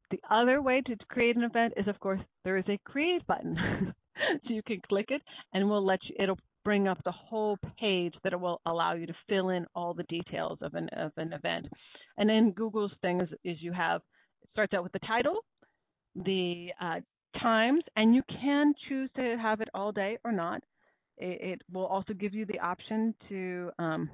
the 0.09 0.19
other 0.31 0.61
way 0.61 0.81
to 0.81 0.95
create 1.09 1.35
an 1.35 1.43
event 1.43 1.73
is, 1.77 1.87
of 1.87 1.99
course, 1.99 2.21
there 2.45 2.57
is 2.57 2.65
a 2.67 2.79
create 2.85 3.25
button. 3.27 3.55
so 4.17 4.53
you 4.53 4.63
can 4.63 4.81
click 4.87 5.07
it 5.09 5.21
and 5.53 5.69
we'll 5.69 5.85
let 5.85 5.99
you, 6.05 6.15
it'll 6.19 6.39
bring 6.63 6.87
up 6.87 6.99
the 7.03 7.11
whole 7.11 7.57
page 7.79 8.13
that 8.23 8.39
will 8.39 8.61
allow 8.65 8.93
you 8.93 9.05
to 9.05 9.15
fill 9.27 9.49
in 9.49 9.65
all 9.75 9.93
the 9.93 10.03
details 10.03 10.57
of 10.61 10.73
an, 10.73 10.89
of 10.95 11.11
an 11.17 11.33
event. 11.33 11.67
And 12.17 12.29
then 12.29 12.51
Google's 12.51 12.91
thing 13.01 13.21
is, 13.21 13.29
is 13.43 13.57
you 13.61 13.71
have, 13.73 14.01
it 14.41 14.49
starts 14.51 14.73
out 14.73 14.83
with 14.83 14.93
the 14.93 14.99
title, 14.99 15.43
the 16.15 16.69
uh, 16.79 16.99
times, 17.41 17.83
and 17.95 18.13
you 18.13 18.21
can 18.41 18.73
choose 18.87 19.09
to 19.15 19.37
have 19.41 19.61
it 19.61 19.69
all 19.73 19.91
day 19.91 20.17
or 20.23 20.31
not. 20.31 20.61
It, 21.17 21.59
it 21.59 21.61
will 21.71 21.85
also 21.85 22.13
give 22.13 22.33
you 22.33 22.45
the 22.45 22.59
option 22.59 23.13
to 23.29 23.69
um, 23.79 24.09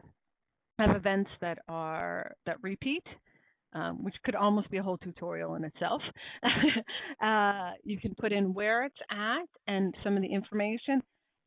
have 0.78 0.96
events 0.96 1.30
that 1.42 1.60
are 1.68 2.34
that 2.46 2.58
repeat, 2.62 3.04
um, 3.74 4.04
which 4.04 4.16
could 4.24 4.36
almost 4.36 4.70
be 4.72 4.78
a 4.78 4.84
whole 4.84 4.98
tutorial 4.98 5.56
in 5.56 5.64
itself. 5.64 6.02
uh, 7.24 7.72
you 7.84 8.00
can 8.00 8.16
put 8.16 8.32
in 8.32 8.54
where 8.54 8.86
it's 8.86 8.96
at 9.12 9.48
and 9.68 9.94
some 10.04 10.16
of 10.16 10.22
the 10.22 10.34
information, 10.34 11.02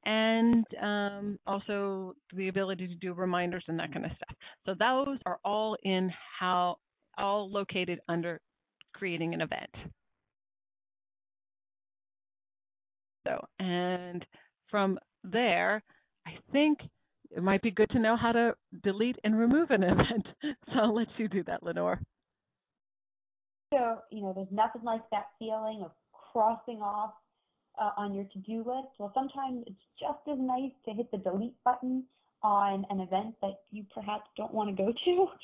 and 0.05 0.65
um, 0.83 1.39
also 1.47 2.15
the 2.35 2.49
ability 2.49 2.89
to 2.89 2.95
do 2.95 3.13
reminders 3.15 3.65
and 3.69 3.79
that 3.79 3.93
kind 3.93 4.05
of 4.05 4.13
stuff. 4.17 4.37
So 4.67 4.75
those 4.79 5.19
are 5.27 5.39
all 5.45 5.77
in 5.85 6.11
how 6.39 6.77
all 7.19 7.51
located 7.51 8.01
under 8.09 8.41
creating 8.95 9.35
an 9.35 9.41
event. 9.41 9.71
So, 13.27 13.45
and 13.61 14.25
from 14.71 14.99
there, 15.23 15.83
I 16.27 16.33
think 16.51 16.79
it 17.31 17.43
might 17.43 17.63
be 17.63 17.71
good 17.71 17.91
to 17.91 17.99
know 17.99 18.17
how 18.17 18.33
to 18.33 18.55
delete 18.83 19.17
and 19.25 19.39
remove 19.39 19.71
an 19.71 19.83
event. 19.83 20.27
So 20.43 20.73
I'll 20.75 20.95
let 20.95 21.09
you 21.17 21.29
do 21.29 21.45
that, 21.45 21.63
Lenore. 21.63 22.01
So, 23.73 23.99
you 24.11 24.23
know, 24.23 24.33
there's 24.35 24.49
nothing 24.51 24.83
like 24.83 25.03
that 25.13 25.27
feeling 25.39 25.83
of 25.85 25.93
crossing 26.13 26.79
off 26.79 27.13
uh, 27.81 27.91
on 27.97 28.15
your 28.15 28.25
to-do 28.25 28.59
list. 28.59 28.89
Well, 28.99 29.13
sometimes 29.15 29.65
it's 29.67 29.77
just 29.99 30.19
as 30.31 30.39
nice 30.39 30.73
to 30.87 30.93
hit 30.93 31.11
the 31.11 31.19
delete 31.19 31.57
button 31.65 32.05
on 32.43 32.85
an 32.91 33.01
event 33.01 33.35
that 33.41 33.61
you 33.71 33.85
perhaps 33.95 34.29
don't 34.37 34.53
want 34.53 34.77
to 34.77 34.83
go 34.83 34.93
to. 35.05 35.27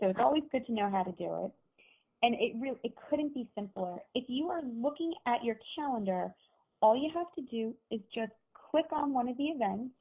So 0.00 0.08
it's 0.08 0.18
always 0.18 0.42
good 0.50 0.66
to 0.66 0.72
know 0.72 0.90
how 0.90 1.04
to 1.04 1.12
do 1.12 1.44
it. 1.44 1.52
And 2.24 2.34
it 2.34 2.54
really, 2.60 2.78
it 2.82 2.92
couldn't 3.08 3.34
be 3.34 3.48
simpler. 3.54 3.98
If 4.16 4.24
you 4.26 4.48
are 4.48 4.60
looking 4.64 5.14
at 5.26 5.44
your 5.44 5.56
calendar 5.76 6.34
all 6.82 6.96
you 6.96 7.08
have 7.14 7.32
to 7.36 7.42
do 7.42 7.74
is 7.90 8.00
just 8.14 8.32
click 8.70 8.86
on 8.92 9.14
one 9.14 9.28
of 9.28 9.36
the 9.38 9.44
events, 9.44 9.94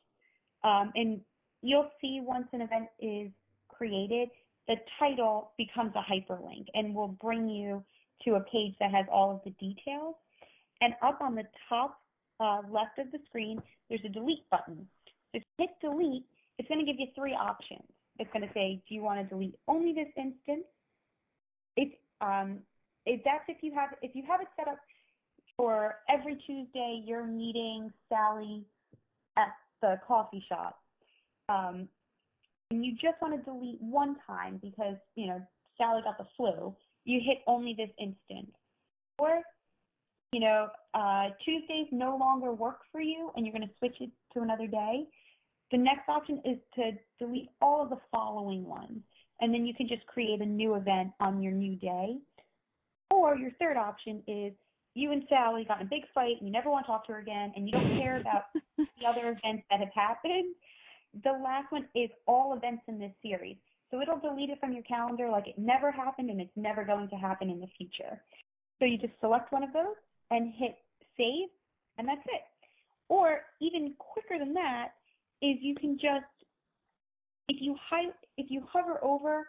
um, 0.63 0.91
and 0.95 1.21
you'll 1.61 1.89
see 2.01 2.19
once 2.21 2.47
an 2.51 2.61
event 2.61 2.87
is 2.99 3.31
created, 3.69 4.29
the 4.67 4.75
title 4.99 5.51
becomes 5.57 5.93
a 5.95 6.01
hyperlink 6.11 6.65
and 6.73 6.93
will 6.93 7.15
bring 7.21 7.47
you 7.47 7.83
to 8.25 8.35
a 8.35 8.41
page 8.41 8.73
that 8.79 8.91
has 8.91 9.05
all 9.11 9.31
of 9.31 9.41
the 9.45 9.51
details. 9.51 10.15
And 10.81 10.93
up 11.01 11.21
on 11.21 11.35
the 11.35 11.43
top 11.69 11.99
uh, 12.39 12.61
left 12.69 12.97
of 12.97 13.11
the 13.11 13.19
screen, 13.27 13.61
there's 13.89 14.01
a 14.05 14.09
delete 14.09 14.49
button. 14.49 14.87
So 15.31 15.37
if 15.37 15.43
you 15.57 15.67
hit 15.67 15.69
delete, 15.81 16.25
it's 16.57 16.67
going 16.67 16.83
to 16.83 16.85
give 16.85 16.99
you 16.99 17.07
three 17.15 17.33
options. 17.33 17.83
It's 18.19 18.31
going 18.33 18.45
to 18.45 18.53
say, 18.53 18.81
do 18.89 18.95
you 18.95 19.01
want 19.01 19.21
to 19.21 19.27
delete 19.27 19.55
only 19.67 19.93
this 19.93 20.09
instance? 20.17 20.65
Um, 22.21 22.59
it, 23.05 23.21
that's 23.25 23.43
if 23.47 23.57
you 23.61 23.73
have 23.73 23.89
if 24.01 24.15
you 24.15 24.23
have 24.27 24.41
it 24.41 24.47
set 24.55 24.67
up 24.67 24.77
for 25.57 25.95
every 26.07 26.35
Tuesday 26.45 27.03
you're 27.03 27.25
meeting 27.25 27.91
Sally 28.07 28.63
at 29.37 29.49
the 29.81 29.99
coffee 30.07 30.43
shop, 30.47 30.79
um, 31.49 31.87
and 32.69 32.85
you 32.85 32.93
just 32.93 33.19
want 33.21 33.33
to 33.37 33.51
delete 33.51 33.81
one 33.81 34.17
time 34.27 34.59
because 34.61 34.95
you 35.15 35.27
know 35.27 35.41
Sally 35.77 36.01
got 36.03 36.17
the 36.19 36.27
flu. 36.37 36.75
You 37.05 37.19
hit 37.25 37.39
only 37.47 37.73
this 37.75 37.89
instance, 37.99 38.55
or 39.17 39.41
you 40.31 40.39
know 40.39 40.69
uh, 40.93 41.29
Tuesdays 41.43 41.87
no 41.91 42.17
longer 42.17 42.53
work 42.53 42.79
for 42.91 43.01
you 43.01 43.31
and 43.35 43.45
you're 43.45 43.53
going 43.53 43.67
to 43.67 43.73
switch 43.79 43.95
it 43.99 44.09
to 44.33 44.41
another 44.41 44.67
day. 44.67 45.05
The 45.71 45.77
next 45.77 46.09
option 46.09 46.41
is 46.43 46.57
to 46.75 46.91
delete 47.19 47.49
all 47.61 47.81
of 47.81 47.89
the 47.89 47.99
following 48.11 48.65
ones, 48.65 48.99
and 49.39 49.53
then 49.53 49.65
you 49.65 49.73
can 49.73 49.87
just 49.87 50.05
create 50.05 50.41
a 50.41 50.45
new 50.45 50.75
event 50.75 51.11
on 51.21 51.41
your 51.41 51.53
new 51.53 51.75
day. 51.75 52.17
Or 53.09 53.37
your 53.37 53.51
third 53.59 53.77
option 53.77 54.21
is 54.27 54.53
you 54.93 55.11
and 55.11 55.23
Sally 55.29 55.65
got 55.65 55.79
in 55.79 55.87
a 55.87 55.89
big 55.89 56.03
fight 56.13 56.35
and 56.39 56.47
you 56.47 56.51
never 56.51 56.69
want 56.69 56.85
to 56.85 56.91
talk 56.91 57.05
to 57.07 57.13
her 57.13 57.19
again 57.19 57.53
and 57.55 57.67
you 57.67 57.71
don't 57.71 57.97
care 57.99 58.19
about 58.19 58.43
the 58.77 59.07
other 59.07 59.29
events 59.29 59.63
that 59.69 59.79
have 59.79 59.93
happened. 59.93 60.55
The 61.23 61.31
last 61.31 61.71
one 61.71 61.87
is 61.95 62.09
all 62.25 62.55
events 62.55 62.83
in 62.87 62.99
this 62.99 63.11
series. 63.21 63.57
So 63.89 64.01
it'll 64.01 64.19
delete 64.19 64.49
it 64.49 64.59
from 64.59 64.71
your 64.71 64.83
calendar 64.83 65.29
like 65.29 65.47
it 65.47 65.57
never 65.57 65.91
happened 65.91 66.29
and 66.29 66.39
it's 66.39 66.55
never 66.55 66.85
going 66.85 67.09
to 67.09 67.15
happen 67.15 67.49
in 67.49 67.59
the 67.59 67.67
future. 67.77 68.21
So 68.79 68.85
you 68.85 68.97
just 68.97 69.13
select 69.19 69.51
one 69.51 69.63
of 69.63 69.73
those 69.73 69.95
and 70.31 70.53
hit 70.57 70.75
save 71.17 71.49
and 71.97 72.07
that's 72.07 72.21
it. 72.25 72.41
Or 73.09 73.41
even 73.59 73.93
quicker 73.99 74.39
than 74.39 74.53
that 74.53 74.93
is 75.41 75.57
you 75.61 75.75
can 75.75 75.97
just 76.01 76.25
if 77.49 77.57
you 77.61 77.75
hi- 77.89 78.13
if 78.37 78.49
you 78.49 78.63
hover 78.71 79.03
over 79.03 79.47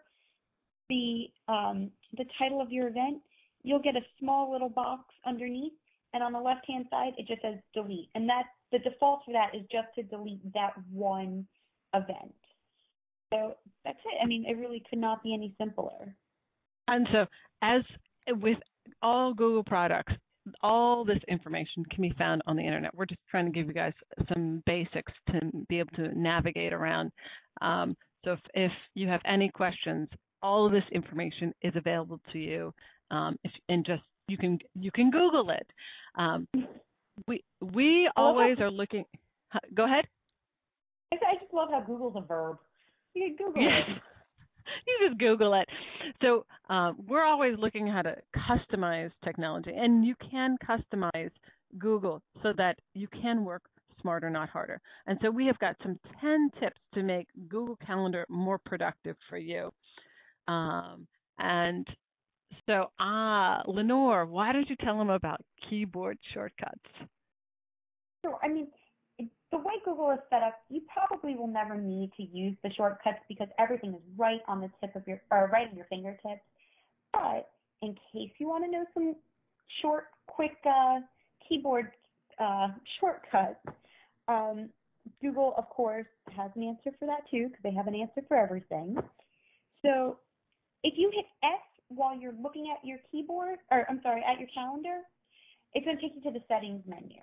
the 0.89 1.27
um, 1.49 1.91
the 2.17 2.25
title 2.39 2.61
of 2.61 2.73
your 2.73 2.89
event, 2.89 3.23
you'll 3.63 3.83
get 3.83 3.97
a 3.97 4.03
small 4.19 4.53
little 4.53 4.69
box 4.69 5.05
underneath, 5.25 5.73
and 6.13 6.23
on 6.23 6.33
the 6.33 6.41
left 6.41 6.67
hand 6.69 6.87
side 6.91 7.13
it 7.17 7.27
just 7.27 7.43
says 7.43 7.55
delete, 7.73 8.11
and 8.15 8.29
that 8.29 8.45
the 8.73 8.79
default 8.81 9.21
for 9.25 9.33
that 9.33 9.55
is 9.55 9.63
just 9.71 9.89
to 9.95 10.03
delete 10.03 10.53
that 10.53 10.73
one 10.91 11.47
event. 11.95 12.35
So 13.33 13.55
that's 13.85 13.99
it. 14.05 14.19
I 14.23 14.27
mean, 14.27 14.45
it 14.47 14.59
really 14.59 14.83
could 14.91 14.99
not 14.99 15.23
be 15.23 15.33
any 15.33 15.55
simpler. 15.59 16.15
And 16.89 17.07
so, 17.13 17.27
as 17.63 17.83
with 18.29 18.59
all 19.01 19.33
Google 19.33 19.65
products, 19.65 20.13
all 20.63 21.05
this 21.05 21.21
information 21.29 21.85
can 21.91 22.03
be 22.03 22.15
found 22.19 22.43
on 22.47 22.57
the 22.57 22.63
internet. 22.63 22.95
We're 22.95 23.07
just 23.07 23.21
trying 23.31 23.47
to 23.47 23.53
give 23.53 23.67
you 23.67 23.73
guys 23.73 23.93
some 24.33 24.63
basics 24.67 25.13
to 25.31 25.41
be 25.69 25.79
able 25.79 25.93
to 25.97 26.19
navigate 26.19 26.73
around. 26.73 27.13
Um, 27.61 27.97
so 28.25 28.33
if, 28.33 28.41
if, 28.55 28.73
you 28.95 29.09
have 29.09 29.21
any 29.25 29.49
questions, 29.49 30.09
all 30.43 30.67
of 30.67 30.73
this 30.73 30.85
information 30.93 31.53
is 31.63 31.73
available 31.77 32.21
to 32.33 32.39
you, 32.39 32.75
um, 33.11 33.39
if, 33.45 33.53
and 33.69 33.85
just 33.85 34.03
you 34.29 34.37
can 34.37 34.59
you 34.75 34.91
can 34.91 35.11
Google 35.11 35.51
it. 35.51 35.67
Um, 36.17 36.47
we 37.27 37.43
we 37.61 38.11
always 38.17 38.59
are 38.61 38.71
looking. 38.71 39.05
Go 39.75 39.85
ahead. 39.85 40.05
I 41.13 41.35
just 41.41 41.53
love 41.53 41.69
how 41.71 41.81
Google's 41.81 42.15
a 42.17 42.23
verb. 42.23 42.59
You 43.15 43.35
can 43.37 43.47
Google 43.47 43.63
it. 43.67 44.03
you 44.87 45.09
just 45.09 45.19
Google 45.19 45.55
it. 45.55 45.69
So 46.23 46.45
um, 46.69 46.97
we're 47.09 47.25
always 47.25 47.55
looking 47.59 47.87
how 47.87 48.03
to 48.03 48.17
customize 48.37 49.11
technology, 49.25 49.73
and 49.75 50.05
you 50.05 50.15
can 50.31 50.57
customize 50.67 51.31
Google 51.79 52.23
so 52.43 52.53
that 52.57 52.79
you 52.95 53.09
can 53.09 53.45
work 53.45 53.63
smarter, 54.01 54.29
not 54.29 54.49
harder. 54.49 54.81
And 55.07 55.19
so 55.23 55.31
we 55.31 55.47
have 55.47 55.59
got 55.59 55.77
some 55.83 55.99
10 56.21 56.51
tips 56.61 56.81
to 56.95 57.03
make 57.03 57.29
Google 57.49 57.79
Calendar 57.87 58.27
more 58.29 58.59
productive 58.59 59.17
for 59.29 59.39
you. 59.39 59.71
Um, 60.49 61.07
and 61.39 61.87
so, 62.67 62.91
ah, 63.01 63.63
Lenore, 63.67 64.27
why 64.27 64.53
don't 64.53 64.69
you 64.69 64.77
tell 64.77 64.99
them 64.99 65.11
about 65.11 65.41
keyboard 65.69 66.19
shortcuts? 66.35 66.79
Sure. 68.25 68.39
I 68.43 68.49
mean, 68.49 68.69
the 69.53 69.59
way 69.59 69.75
Google 69.85 70.11
is 70.11 70.19
set 70.31 70.43
up, 70.43 70.55
you 70.71 70.81
probably 70.93 71.37
will 71.37 71.47
never 71.47 71.77
need 71.77 72.11
to 72.17 72.23
use 72.23 72.57
the 72.65 72.71
shortcuts 72.73 73.19
because 73.29 73.49
everything 73.59 73.91
is 73.91 74.01
right 74.17 74.41
on 74.49 74.61
the 74.63 74.71
tip 74.81 74.97
of 74.97 75.07
your, 75.07 75.21
or 75.31 75.51
right 75.53 75.69
on 75.71 75.77
your 75.77 75.87
fingertips. 75.91 76.41
But 77.13 77.51
in 77.83 77.95
case 78.13 78.31
you 78.39 78.49
want 78.49 78.65
to 78.65 78.71
know 78.71 78.85
some 78.95 79.15
short, 79.83 80.07
quick 80.27 80.57
uh, 80.65 81.01
keyboard 81.47 81.91
uh, 82.41 82.69
shortcuts, 82.99 83.61
um, 84.27 84.71
Google, 85.21 85.55
of 85.59 85.69
course, 85.69 86.07
has 86.35 86.51
an 86.57 86.63
answer 86.63 86.97
for 86.99 87.07
that 87.07 87.29
too 87.31 87.49
because 87.49 87.63
they 87.63 87.75
have 87.75 87.87
an 87.89 87.95
answer 87.95 88.23
for 88.27 88.39
everything. 88.39 88.97
So 89.85 90.17
if 90.83 90.95
you 90.97 91.11
hit 91.15 91.27
S 91.43 91.61
while 91.89 92.19
you're 92.19 92.35
looking 92.43 92.73
at 92.75 92.87
your 92.87 92.99
keyboard, 93.11 93.59
or 93.71 93.85
I'm 93.91 94.01
sorry, 94.03 94.25
at 94.27 94.39
your 94.39 94.49
calendar, 94.55 95.01
it's 95.75 95.85
going 95.85 95.97
to 95.99 96.03
take 96.03 96.13
you 96.15 96.23
to 96.23 96.39
the 96.39 96.45
settings 96.49 96.83
menu. 96.87 97.21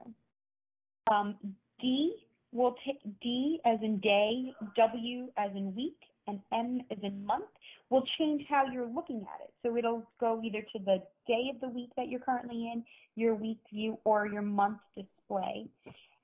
Um, 1.12 1.36
D 1.80 2.16
will 2.52 2.76
take 2.86 3.00
D 3.22 3.60
as 3.66 3.80
in 3.82 4.00
day, 4.00 4.54
W 4.76 5.28
as 5.38 5.52
in 5.56 5.76
week, 5.76 5.98
and 6.28 6.40
M 6.54 6.82
as 6.92 6.98
in 7.04 7.26
month 7.26 7.46
will 7.90 8.04
change 8.18 8.44
how 8.50 8.66
you're 8.72 8.88
looking 8.88 9.22
at 9.22 9.44
it. 9.44 9.54
So 9.64 9.76
it'll 9.78 10.04
go 10.20 10.42
either 10.44 10.62
to 10.62 10.80
the 10.80 11.02
day 11.28 11.52
of 11.54 11.60
the 11.62 11.70
week 11.70 11.90
that 11.98 12.08
you're 12.08 12.20
currently 12.20 12.72
in, 12.74 12.84
your 13.16 13.36
week 13.36 13.60
view, 13.74 13.98
or 14.04 14.28
your 14.28 14.42
month 14.42 14.80
display. 14.96 15.68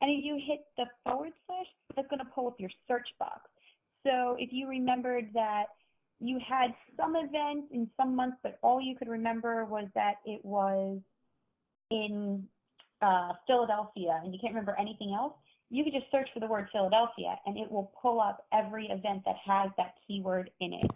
And 0.01 0.11
if 0.11 0.23
you 0.23 0.39
hit 0.45 0.65
the 0.77 0.85
forward 1.03 1.31
slash, 1.47 1.65
that's 1.95 2.07
going 2.09 2.19
to 2.19 2.31
pull 2.33 2.47
up 2.47 2.59
your 2.59 2.69
search 2.87 3.07
box. 3.17 3.41
So 4.05 4.35
if 4.37 4.49
you 4.51 4.67
remembered 4.67 5.29
that 5.33 5.65
you 6.19 6.39
had 6.47 6.73
some 6.97 7.15
event 7.15 7.65
in 7.71 7.89
some 7.97 8.15
months, 8.15 8.37
but 8.43 8.59
all 8.61 8.81
you 8.81 8.95
could 8.95 9.07
remember 9.07 9.65
was 9.65 9.87
that 9.95 10.15
it 10.25 10.43
was 10.45 10.99
in 11.89 12.47
uh, 13.01 13.33
Philadelphia 13.47 14.21
and 14.23 14.33
you 14.33 14.39
can't 14.39 14.53
remember 14.53 14.75
anything 14.79 15.15
else, 15.17 15.33
you 15.69 15.83
could 15.83 15.93
just 15.93 16.11
search 16.11 16.29
for 16.33 16.39
the 16.39 16.47
word 16.47 16.67
Philadelphia 16.71 17.35
and 17.45 17.57
it 17.57 17.71
will 17.71 17.91
pull 18.01 18.21
up 18.21 18.45
every 18.53 18.85
event 18.87 19.23
that 19.25 19.35
has 19.45 19.71
that 19.77 19.95
keyword 20.07 20.49
in 20.59 20.73
it. 20.73 20.91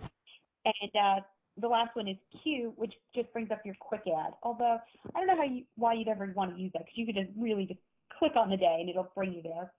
And 0.65 0.91
uh, 0.95 1.21
the 1.59 1.67
last 1.67 1.95
one 1.95 2.07
is 2.07 2.17
Q, 2.43 2.73
which 2.75 2.93
just 3.15 3.31
brings 3.33 3.51
up 3.51 3.61
your 3.65 3.75
quick 3.79 4.01
add. 4.07 4.33
Although 4.43 4.77
I 5.15 5.19
don't 5.19 5.27
know 5.27 5.37
how 5.37 5.43
you 5.43 5.63
why 5.75 5.93
you'd 5.93 6.07
ever 6.07 6.31
want 6.35 6.55
to 6.55 6.61
use 6.61 6.71
that 6.73 6.83
because 6.83 6.93
you 6.95 7.05
could 7.05 7.15
just 7.15 7.29
really 7.37 7.65
just 7.65 7.79
click 8.17 8.33
on 8.35 8.49
the 8.49 8.57
day 8.57 8.77
and 8.79 8.89
it'll 8.89 9.11
bring 9.15 9.33
you 9.33 9.41
there, 9.41 9.71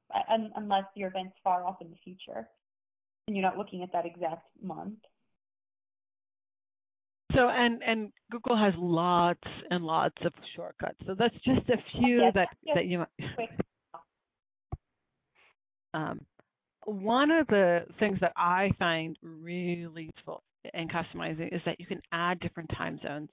unless 0.56 0.84
your 0.94 1.08
event's 1.08 1.36
far 1.44 1.64
off 1.64 1.76
in 1.80 1.90
the 1.90 1.96
future 2.02 2.48
and 3.26 3.36
you're 3.36 3.42
not 3.44 3.56
looking 3.56 3.82
at 3.82 3.92
that 3.92 4.06
exact 4.06 4.46
month. 4.62 4.94
So 7.34 7.48
and 7.48 7.80
and 7.86 8.12
Google 8.32 8.56
has 8.56 8.74
lots 8.76 9.38
and 9.70 9.84
lots 9.84 10.16
of 10.24 10.32
shortcuts. 10.56 10.98
So 11.06 11.14
that's 11.16 11.34
just 11.44 11.68
a 11.68 11.76
few 11.92 12.22
yes, 12.22 12.32
that 12.34 12.48
yes. 12.64 12.74
that 12.74 12.86
you 12.86 12.98
might. 12.98 13.50
Um, 15.94 16.20
one 16.84 17.30
of 17.30 17.46
the 17.48 17.80
things 17.98 18.18
that 18.20 18.32
I 18.36 18.70
find 18.78 19.16
really 19.22 20.10
useful 20.16 20.42
in 20.74 20.88
customizing 20.88 21.54
is 21.54 21.60
that 21.66 21.78
you 21.78 21.86
can 21.86 22.00
add 22.12 22.40
different 22.40 22.70
time 22.76 22.98
zones. 23.02 23.28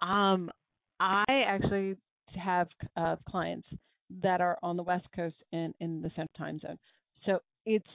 Um, 0.00 0.50
I 1.00 1.24
actually 1.28 1.96
have 2.36 2.68
uh, 2.96 3.16
clients 3.28 3.66
that 4.22 4.40
are 4.40 4.58
on 4.62 4.76
the 4.76 4.82
West 4.82 5.06
Coast 5.14 5.36
and 5.52 5.74
in 5.80 6.02
the 6.02 6.10
Central 6.10 6.28
Time 6.36 6.58
Zone. 6.60 6.78
So 7.24 7.38
it's 7.66 7.86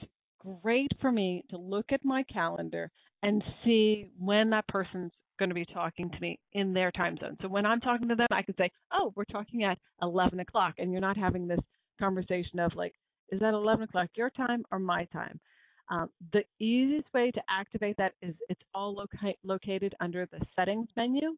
great 0.62 0.90
for 1.00 1.12
me 1.12 1.44
to 1.50 1.58
look 1.58 1.86
at 1.92 2.04
my 2.04 2.22
calendar 2.24 2.90
and 3.22 3.42
see 3.64 4.10
when 4.18 4.50
that 4.50 4.66
person's 4.68 5.12
going 5.38 5.48
to 5.48 5.54
be 5.54 5.64
talking 5.66 6.10
to 6.10 6.20
me 6.20 6.38
in 6.52 6.72
their 6.72 6.90
time 6.90 7.16
zone. 7.18 7.36
So 7.40 7.48
when 7.48 7.64
I'm 7.64 7.80
talking 7.80 8.08
to 8.08 8.14
them, 8.14 8.26
I 8.30 8.42
can 8.42 8.56
say, 8.56 8.70
oh, 8.92 9.12
we're 9.14 9.24
talking 9.24 9.64
at 9.64 9.78
11 10.02 10.40
o'clock. 10.40 10.74
And 10.78 10.90
you're 10.90 11.00
not 11.00 11.16
having 11.16 11.46
this 11.46 11.60
conversation 12.00 12.58
of 12.58 12.74
like, 12.74 12.94
is 13.30 13.40
that 13.40 13.54
11 13.54 13.84
o'clock 13.84 14.08
your 14.14 14.30
time 14.30 14.64
or 14.70 14.78
my 14.78 15.04
time? 15.06 15.40
Um, 15.90 16.10
the 16.32 16.42
easiest 16.60 17.12
way 17.14 17.30
to 17.30 17.40
activate 17.48 17.96
that 17.96 18.12
is 18.20 18.34
it's 18.48 18.60
all 18.74 18.94
loca- 18.94 19.34
located 19.42 19.94
under 20.00 20.26
the 20.26 20.40
settings 20.54 20.88
menu, 20.96 21.34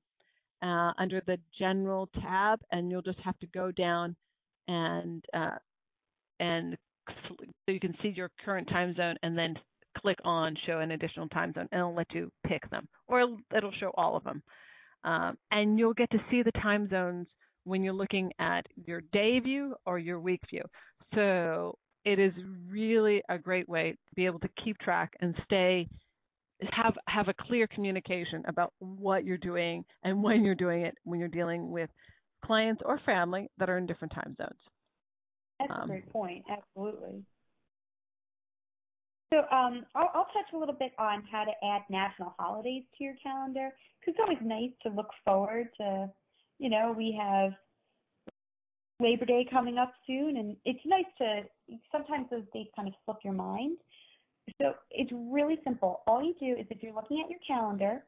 uh, 0.63 0.93
under 0.99 1.23
the 1.27 1.39
general 1.59 2.09
tab, 2.21 2.61
and 2.73 2.91
you'll 2.91 3.03
just 3.03 3.21
have 3.21 3.39
to 3.39 3.47
go 3.49 3.71
down 3.71 4.17
and 4.67 5.25
uh, 5.35 5.57
and 6.41 6.77
so 7.29 7.35
you 7.73 7.81
can 7.81 7.95
see 8.03 8.09
your 8.09 8.31
current 8.45 8.69
time 8.69 8.95
zone 8.97 9.17
and 9.23 9.37
then 9.37 9.55
click 9.99 10.19
on 10.25 10.57
show 10.67 10.79
an 10.79 10.93
additional 10.93 11.29
time 11.29 11.53
zone 11.53 11.69
and 11.73 11.81
it'll 11.81 11.95
let 11.95 12.13
you 12.13 12.31
pick 12.47 12.69
them 12.71 12.89
or 13.09 13.37
it'll 13.57 13.73
show 13.79 13.91
all 13.97 14.17
of 14.17 14.25
them. 14.25 14.43
Um, 15.05 15.37
and 15.51 15.79
you'll 15.79 15.95
get 15.95 16.11
to 16.11 16.19
see 16.31 16.43
the 16.43 16.53
time 16.53 16.89
zones 16.89 17.27
when 17.65 17.83
you're 17.83 17.93
looking 17.93 18.33
at 18.39 18.67
your 18.87 19.01
day 19.13 19.39
view 19.41 19.75
or 19.87 19.99
your 19.99 20.21
week 20.21 20.41
view. 20.51 20.63
So 21.15 21.77
it 22.05 22.19
is 22.19 22.33
really 22.69 23.23
a 23.29 23.39
great 23.39 23.69
way 23.69 23.93
to 23.93 24.15
be 24.15 24.27
able 24.27 24.39
to 24.41 24.49
keep 24.65 24.79
track 24.79 25.13
and 25.21 25.35
stay 25.45 25.89
have 26.73 26.95
have 27.09 27.29
a 27.29 27.35
clear 27.35 27.67
communication 27.67 28.43
about 28.47 28.73
what 28.81 29.25
you're 29.25 29.39
doing 29.39 29.85
and 30.05 30.23
when 30.23 30.45
you're 30.45 30.55
doing 30.55 30.83
it 30.83 30.95
when 31.05 31.19
you're 31.19 31.29
dealing 31.29 31.71
with 31.71 31.91
clients 32.45 32.83
or 32.85 32.99
family 33.05 33.51
that 33.59 33.69
are 33.69 33.79
in 33.79 33.87
different 33.87 34.13
time 34.15 34.35
zones. 34.37 34.59
That's 35.59 35.73
um, 35.75 35.83
a 35.85 35.87
great 35.87 36.11
point. 36.11 36.45
Absolutely. 36.51 37.23
So 39.33 39.39
um, 39.53 39.85
I'll, 39.95 40.11
I'll, 40.15 40.27
touch 40.33 40.53
a 40.53 40.59
little 40.59 40.75
bit 40.75 40.91
on 40.99 41.23
how 41.31 41.45
to 41.45 41.53
add 41.65 41.83
national 41.89 42.35
holidays 42.39 42.83
to 42.99 43.05
your 43.05 43.15
calendar 43.23 43.71
because 44.01 44.15
it's 44.15 44.19
always 44.21 44.39
nice 44.43 44.73
to 44.83 44.89
look 44.89 45.11
forward 45.25 45.69
to. 45.77 46.11
You 46.59 46.69
know, 46.69 46.93
we 46.97 47.17
have 47.21 47.53
Labor 49.01 49.25
Day 49.25 49.47
coming 49.51 49.79
up 49.79 49.93
soon, 50.07 50.37
and 50.37 50.57
it's 50.65 50.81
nice 50.85 51.05
to. 51.19 51.43
Sometimes 51.93 52.27
those 52.31 52.45
dates 52.53 52.71
kind 52.77 52.89
of 52.89 52.95
slip 53.05 53.19
your 53.25 53.33
mind. 53.33 53.79
So 54.61 54.75
it's 54.91 55.11
really 55.13 55.59
simple. 55.65 56.03
All 56.07 56.23
you 56.23 56.35
do 56.41 56.61
is 56.61 56.67
if 56.71 56.83
you're 56.83 56.95
looking 56.95 57.23
at 57.25 57.31
your 57.31 57.39
calendar, 57.47 58.05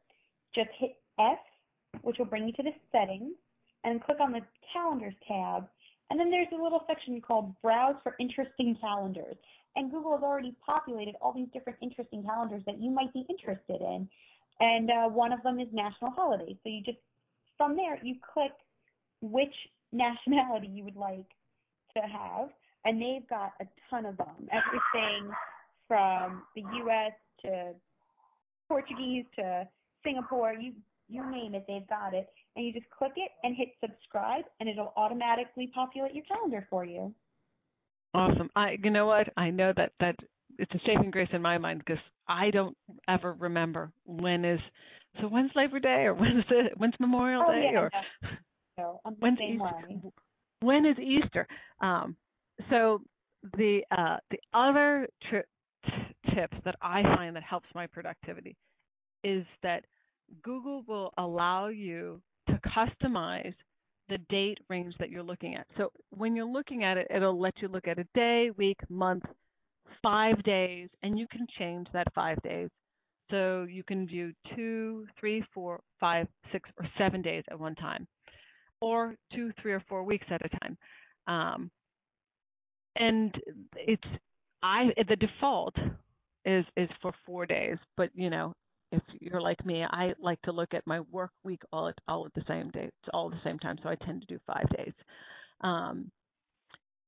just 0.54 0.70
hit 0.78 0.96
F, 1.18 1.38
which 2.02 2.18
will 2.18 2.26
bring 2.26 2.46
you 2.46 2.52
to 2.54 2.62
the 2.62 2.72
settings, 2.90 3.34
and 3.84 4.02
click 4.02 4.18
on 4.20 4.32
the 4.32 4.40
calendars 4.72 5.14
tab. 5.26 5.68
And 6.10 6.18
then 6.18 6.30
there's 6.30 6.48
a 6.52 6.62
little 6.62 6.84
section 6.86 7.20
called 7.20 7.54
Browse 7.62 7.96
for 8.02 8.16
Interesting 8.18 8.76
Calendars 8.80 9.36
and 9.76 9.90
Google 9.90 10.12
has 10.12 10.22
already 10.22 10.54
populated 10.64 11.14
all 11.20 11.32
these 11.32 11.48
different 11.52 11.78
interesting 11.80 12.22
calendars 12.24 12.62
that 12.66 12.80
you 12.80 12.90
might 12.90 13.12
be 13.12 13.24
interested 13.28 13.80
in. 13.80 14.08
And 14.60 14.90
uh, 14.90 15.08
one 15.08 15.32
of 15.32 15.42
them 15.42 15.58
is 15.58 15.68
national 15.72 16.10
holidays. 16.10 16.56
So 16.62 16.68
you 16.68 16.82
just, 16.84 16.98
from 17.56 17.76
there, 17.76 17.98
you 18.02 18.16
click 18.32 18.52
which 19.20 19.54
nationality 19.92 20.68
you 20.68 20.84
would 20.84 20.96
like 20.96 21.28
to 21.96 22.02
have, 22.02 22.48
and 22.84 23.00
they've 23.00 23.28
got 23.28 23.52
a 23.60 23.64
ton 23.90 24.06
of 24.06 24.16
them. 24.16 24.48
Everything 24.50 25.30
from 25.86 26.42
the 26.56 26.62
U.S. 26.62 27.12
to 27.42 27.72
Portuguese 28.68 29.24
to 29.36 29.68
Singapore, 30.04 30.54
you 30.54 30.72
you 31.08 31.30
name 31.30 31.54
it, 31.54 31.64
they've 31.68 31.86
got 31.88 32.14
it. 32.14 32.28
And 32.56 32.64
you 32.64 32.72
just 32.72 32.86
click 32.90 33.12
it 33.16 33.30
and 33.44 33.54
hit 33.56 33.68
subscribe, 33.80 34.44
and 34.60 34.68
it'll 34.68 34.92
automatically 34.96 35.70
populate 35.74 36.14
your 36.14 36.24
calendar 36.24 36.66
for 36.70 36.84
you. 36.84 37.14
Awesome. 38.14 38.50
I 38.56 38.76
you 38.82 38.90
know 38.90 39.06
what? 39.06 39.28
I 39.36 39.50
know 39.50 39.72
that 39.76 39.92
that 40.00 40.16
it's 40.58 40.72
a 40.74 40.80
saving 40.86 41.10
grace 41.10 41.28
in 41.32 41.42
my 41.42 41.58
mind 41.58 41.82
because 41.84 42.02
I 42.28 42.50
don't 42.50 42.76
ever 43.08 43.34
remember 43.34 43.90
when 44.04 44.44
is 44.44 44.60
so 45.20 45.28
when's 45.28 45.50
Labor 45.54 45.80
Day 45.80 46.04
or 46.04 46.14
when's 46.20 46.44
the 46.48 46.70
when's 46.76 46.94
Memorial 47.00 47.44
oh, 47.46 47.52
Day 47.52 47.70
yeah, 47.72 47.78
or 47.78 47.90
no, 48.82 49.00
when's 49.18 49.38
Easter? 49.40 50.12
When 50.60 50.86
is 50.86 50.96
Easter? 50.98 51.46
Um, 51.80 52.16
so 52.70 53.02
the 53.56 53.80
uh, 53.96 54.18
the 54.30 54.38
other 54.54 55.08
tri- 55.28 55.42
t- 55.86 56.34
tips 56.34 56.56
that 56.64 56.76
I 56.80 57.02
find 57.02 57.34
that 57.36 57.42
helps 57.42 57.68
my 57.74 57.86
productivity 57.86 58.56
is 59.24 59.44
that 59.62 59.84
Google 60.42 60.82
will 60.86 61.12
allow 61.18 61.68
you 61.68 62.20
to 62.48 62.58
customize 62.76 63.54
the 64.08 64.18
date 64.28 64.58
range 64.68 64.94
that 64.98 65.10
you're 65.10 65.22
looking 65.22 65.54
at. 65.54 65.66
So 65.76 65.90
when 66.10 66.36
you're 66.36 66.44
looking 66.44 66.84
at 66.84 66.96
it, 66.96 67.06
it'll 67.14 67.40
let 67.40 67.54
you 67.60 67.68
look 67.68 67.86
at 67.88 67.98
a 67.98 68.06
day, 68.14 68.50
week, 68.56 68.78
month, 68.88 69.24
five 70.02 70.42
days, 70.42 70.88
and 71.02 71.18
you 71.18 71.26
can 71.28 71.46
change 71.58 71.86
that 71.92 72.12
five 72.14 72.40
days. 72.42 72.68
So 73.30 73.66
you 73.70 73.82
can 73.82 74.06
view 74.06 74.32
two, 74.54 75.06
three, 75.18 75.42
four, 75.54 75.80
five, 75.98 76.26
six, 76.52 76.68
or 76.78 76.86
seven 76.98 77.22
days 77.22 77.44
at 77.50 77.58
one 77.58 77.74
time, 77.74 78.06
or 78.82 79.14
two, 79.32 79.52
three, 79.62 79.72
or 79.72 79.82
four 79.88 80.02
weeks 80.02 80.26
at 80.30 80.42
a 80.44 80.48
time. 80.58 80.76
Um, 81.26 81.70
and 82.96 83.34
it's 83.76 84.02
I 84.62 84.88
the 85.08 85.16
default 85.16 85.74
is 86.44 86.64
is 86.76 86.90
for 87.00 87.12
four 87.24 87.46
days, 87.46 87.78
but 87.96 88.10
you 88.14 88.28
know 88.28 88.52
if 88.90 89.02
you're 89.20 89.40
like 89.40 89.64
me, 89.64 89.84
I 89.84 90.12
like 90.20 90.40
to 90.42 90.52
look 90.52 90.74
at 90.74 90.86
my 90.86 91.00
work 91.10 91.30
week 91.44 91.62
all 91.72 91.88
at 91.88 91.94
all 92.06 92.26
at 92.26 92.34
the 92.34 92.44
same 92.46 92.70
day, 92.70 92.90
all 93.14 93.28
at 93.28 93.32
the 93.32 93.48
same 93.48 93.58
time. 93.58 93.78
So 93.82 93.88
I 93.88 93.94
tend 93.94 94.20
to 94.20 94.26
do 94.26 94.38
five 94.46 94.68
days. 94.76 94.92
Um, 95.62 96.10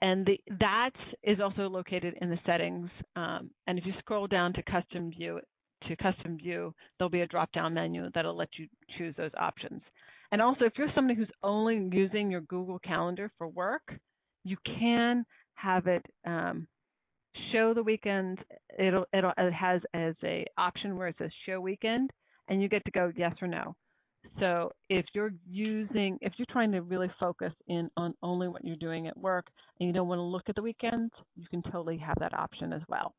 and 0.01 0.27
the, 0.27 0.39
that 0.61 0.93
is 1.23 1.41
also 1.41 1.69
located 1.69 2.15
in 2.21 2.31
the 2.31 2.39
settings. 2.47 2.89
Um, 3.17 3.51
and 3.67 3.79
if 3.79 3.87
you 3.87 3.93
scroll 3.99 4.27
down 4.27 4.53
to 4.55 4.63
custom 4.63 5.11
view, 5.11 5.41
to 5.87 5.97
custom 5.97 6.39
view, 6.39 6.75
there'll 6.99 7.11
be 7.11 7.21
a 7.21 7.27
drop 7.27 7.53
down 7.53 7.75
menu 7.75 8.09
that'll 8.15 8.37
let 8.37 8.49
you 8.59 8.67
choose 8.97 9.15
those 9.17 9.31
options. 9.39 9.83
And 10.35 10.42
also, 10.42 10.64
if 10.64 10.73
you're 10.77 10.90
somebody 10.97 11.16
who's 11.16 11.31
only 11.44 11.88
using 11.92 12.29
your 12.29 12.40
Google 12.40 12.81
Calendar 12.81 13.31
for 13.38 13.47
work, 13.47 13.94
you 14.42 14.57
can 14.66 15.25
have 15.55 15.87
it 15.87 16.05
um, 16.27 16.66
show 17.53 17.73
the 17.73 17.85
weekend. 17.85 18.40
It'll 18.77 19.05
it'll 19.12 19.33
it 19.38 19.53
has 19.53 19.81
as 19.94 20.16
a 20.25 20.44
option 20.59 20.97
where 20.97 21.07
it 21.07 21.14
says 21.18 21.31
show 21.47 21.61
weekend 21.61 22.11
and 22.49 22.61
you 22.61 22.68
get 22.68 22.85
to 22.85 22.90
go 22.90 23.12
yes 23.14 23.33
or 23.40 23.47
no. 23.47 23.77
So 24.40 24.73
if 24.88 25.07
you're 25.14 25.31
using 25.49 26.18
if 26.20 26.33
you're 26.37 26.47
trying 26.51 26.73
to 26.73 26.83
really 26.83 27.12
focus 27.20 27.53
in 27.68 27.88
on 27.97 28.12
only 28.20 28.49
what 28.49 28.64
you're 28.64 28.75
doing 28.75 29.07
at 29.07 29.16
work 29.16 29.47
and 29.79 29.87
you 29.87 29.92
don't 29.92 30.09
want 30.09 30.18
to 30.18 30.25
look 30.25 30.49
at 30.49 30.57
the 30.57 30.62
weekends 30.62 31.12
you 31.37 31.47
can 31.47 31.62
totally 31.62 31.99
have 31.99 32.16
that 32.18 32.37
option 32.37 32.73
as 32.73 32.83
well. 32.88 33.14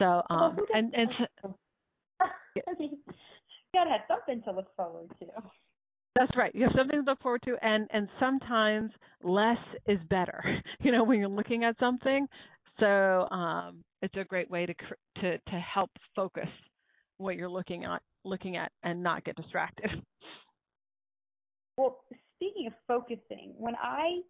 So 0.00 0.22
um 0.30 0.58
and 0.72 0.94
and 0.94 1.08
so, 1.42 1.56
you 2.78 2.98
gotta 3.74 3.90
have 3.90 4.02
something 4.06 4.44
to 4.44 4.52
look 4.52 4.68
forward 4.76 5.10
to 5.18 5.26
that's 6.16 6.36
right. 6.36 6.54
You 6.54 6.64
have 6.64 6.72
something 6.76 7.04
to 7.04 7.10
look 7.10 7.20
forward 7.20 7.42
to, 7.44 7.56
and 7.62 7.86
and 7.92 8.08
sometimes 8.18 8.90
less 9.22 9.58
is 9.86 9.98
better. 10.08 10.42
You 10.82 10.92
know, 10.92 11.04
when 11.04 11.18
you're 11.18 11.28
looking 11.28 11.64
at 11.64 11.78
something, 11.78 12.26
so 12.78 13.28
um, 13.30 13.84
it's 14.00 14.14
a 14.16 14.24
great 14.24 14.50
way 14.50 14.64
to 14.64 14.74
to 15.20 15.38
to 15.38 15.60
help 15.60 15.90
focus 16.16 16.48
what 17.18 17.36
you're 17.36 17.50
looking 17.50 17.84
at 17.84 18.00
looking 18.24 18.56
at 18.56 18.72
and 18.82 19.02
not 19.02 19.24
get 19.24 19.36
distracted. 19.36 19.90
Well, 21.76 22.00
speaking 22.36 22.66
of 22.66 22.74
focusing, 22.86 23.54
when 23.56 23.74
I 23.74 24.20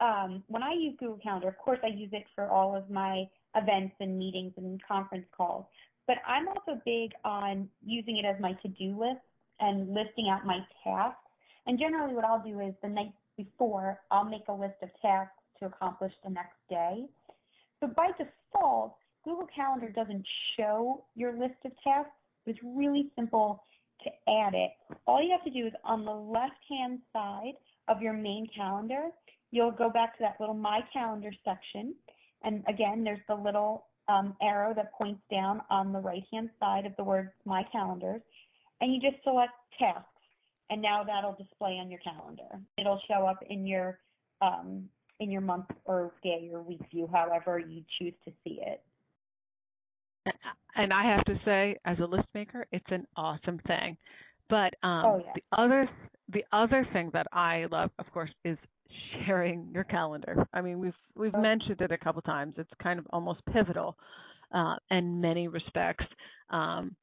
um, 0.00 0.42
when 0.46 0.62
I 0.62 0.72
use 0.72 0.94
Google 0.98 1.18
Calendar, 1.22 1.48
of 1.48 1.58
course 1.58 1.78
I 1.84 1.88
use 1.88 2.08
it 2.12 2.24
for 2.34 2.48
all 2.48 2.74
of 2.74 2.88
my 2.88 3.24
events 3.54 3.94
and 4.00 4.18
meetings 4.18 4.54
and 4.56 4.80
conference 4.82 5.26
calls. 5.36 5.66
But 6.06 6.16
I'm 6.26 6.48
also 6.48 6.80
big 6.86 7.10
on 7.22 7.68
using 7.84 8.16
it 8.16 8.24
as 8.24 8.40
my 8.40 8.52
to-do 8.62 8.98
list 8.98 9.20
and 9.60 9.94
listing 9.94 10.28
out 10.30 10.46
my 10.46 10.58
tasks. 10.84 11.20
And 11.66 11.78
generally, 11.78 12.14
what 12.14 12.24
I'll 12.24 12.42
do 12.42 12.60
is 12.60 12.74
the 12.82 12.88
night 12.88 13.12
before, 13.36 14.00
I'll 14.10 14.24
make 14.24 14.48
a 14.48 14.52
list 14.52 14.76
of 14.82 14.90
tasks 15.02 15.34
to 15.60 15.66
accomplish 15.66 16.12
the 16.24 16.30
next 16.30 16.56
day. 16.68 17.06
So 17.80 17.88
by 17.88 18.10
default, 18.18 18.96
Google 19.24 19.48
Calendar 19.54 19.88
doesn't 19.90 20.24
show 20.56 21.04
your 21.14 21.32
list 21.32 21.56
of 21.64 21.72
tasks. 21.82 22.12
It's 22.46 22.58
really 22.62 23.10
simple 23.16 23.64
to 24.04 24.10
add 24.30 24.54
it. 24.54 24.70
All 25.06 25.22
you 25.22 25.30
have 25.32 25.44
to 25.44 25.50
do 25.50 25.66
is 25.66 25.72
on 25.84 26.04
the 26.04 26.12
left-hand 26.12 27.00
side 27.12 27.54
of 27.88 28.00
your 28.00 28.12
main 28.12 28.48
calendar, 28.56 29.08
you'll 29.50 29.72
go 29.72 29.90
back 29.90 30.16
to 30.16 30.22
that 30.22 30.36
little 30.38 30.54
My 30.54 30.80
Calendar 30.92 31.32
section. 31.44 31.94
And 32.44 32.62
again, 32.68 33.02
there's 33.02 33.20
the 33.28 33.34
little 33.34 33.86
um, 34.08 34.36
arrow 34.40 34.72
that 34.74 34.92
points 34.92 35.20
down 35.30 35.60
on 35.70 35.92
the 35.92 35.98
right-hand 35.98 36.50
side 36.60 36.86
of 36.86 36.94
the 36.96 37.04
word 37.04 37.30
My 37.44 37.64
Calendars. 37.72 38.22
And 38.80 38.94
you 38.94 39.00
just 39.00 39.22
select 39.24 39.52
tasks. 39.78 40.04
And 40.68 40.82
now 40.82 41.04
that'll 41.04 41.36
display 41.36 41.78
on 41.78 41.90
your 41.90 42.00
calendar. 42.00 42.60
It'll 42.78 43.00
show 43.08 43.26
up 43.26 43.38
in 43.48 43.66
your 43.66 43.98
um, 44.42 44.88
in 45.20 45.30
your 45.30 45.40
month 45.40 45.66
or 45.84 46.12
day 46.22 46.50
or 46.52 46.60
week 46.60 46.80
view, 46.90 47.08
however 47.10 47.58
you 47.58 47.82
choose 47.98 48.12
to 48.24 48.32
see 48.44 48.60
it. 48.60 48.82
And 50.74 50.92
I 50.92 51.04
have 51.04 51.24
to 51.24 51.40
say, 51.44 51.76
as 51.86 51.98
a 52.00 52.04
list 52.04 52.28
maker, 52.34 52.66
it's 52.70 52.84
an 52.88 53.06
awesome 53.16 53.60
thing. 53.66 53.96
But 54.50 54.74
um, 54.82 55.04
oh, 55.04 55.22
yeah. 55.24 55.32
the 55.34 55.62
other 55.62 55.88
the 56.32 56.44
other 56.52 56.86
thing 56.92 57.10
that 57.12 57.26
I 57.32 57.66
love, 57.70 57.90
of 57.98 58.06
course, 58.12 58.30
is 58.44 58.58
sharing 59.24 59.68
your 59.72 59.84
calendar. 59.84 60.46
I 60.52 60.60
mean, 60.60 60.78
we've 60.78 60.92
we've 61.14 61.34
oh. 61.34 61.40
mentioned 61.40 61.80
it 61.80 61.92
a 61.92 61.98
couple 61.98 62.22
times. 62.22 62.54
It's 62.58 62.70
kind 62.82 62.98
of 62.98 63.06
almost 63.10 63.40
pivotal 63.52 63.96
uh, 64.52 64.76
in 64.90 65.20
many 65.20 65.48
respects. 65.48 66.04
Um, 66.50 66.94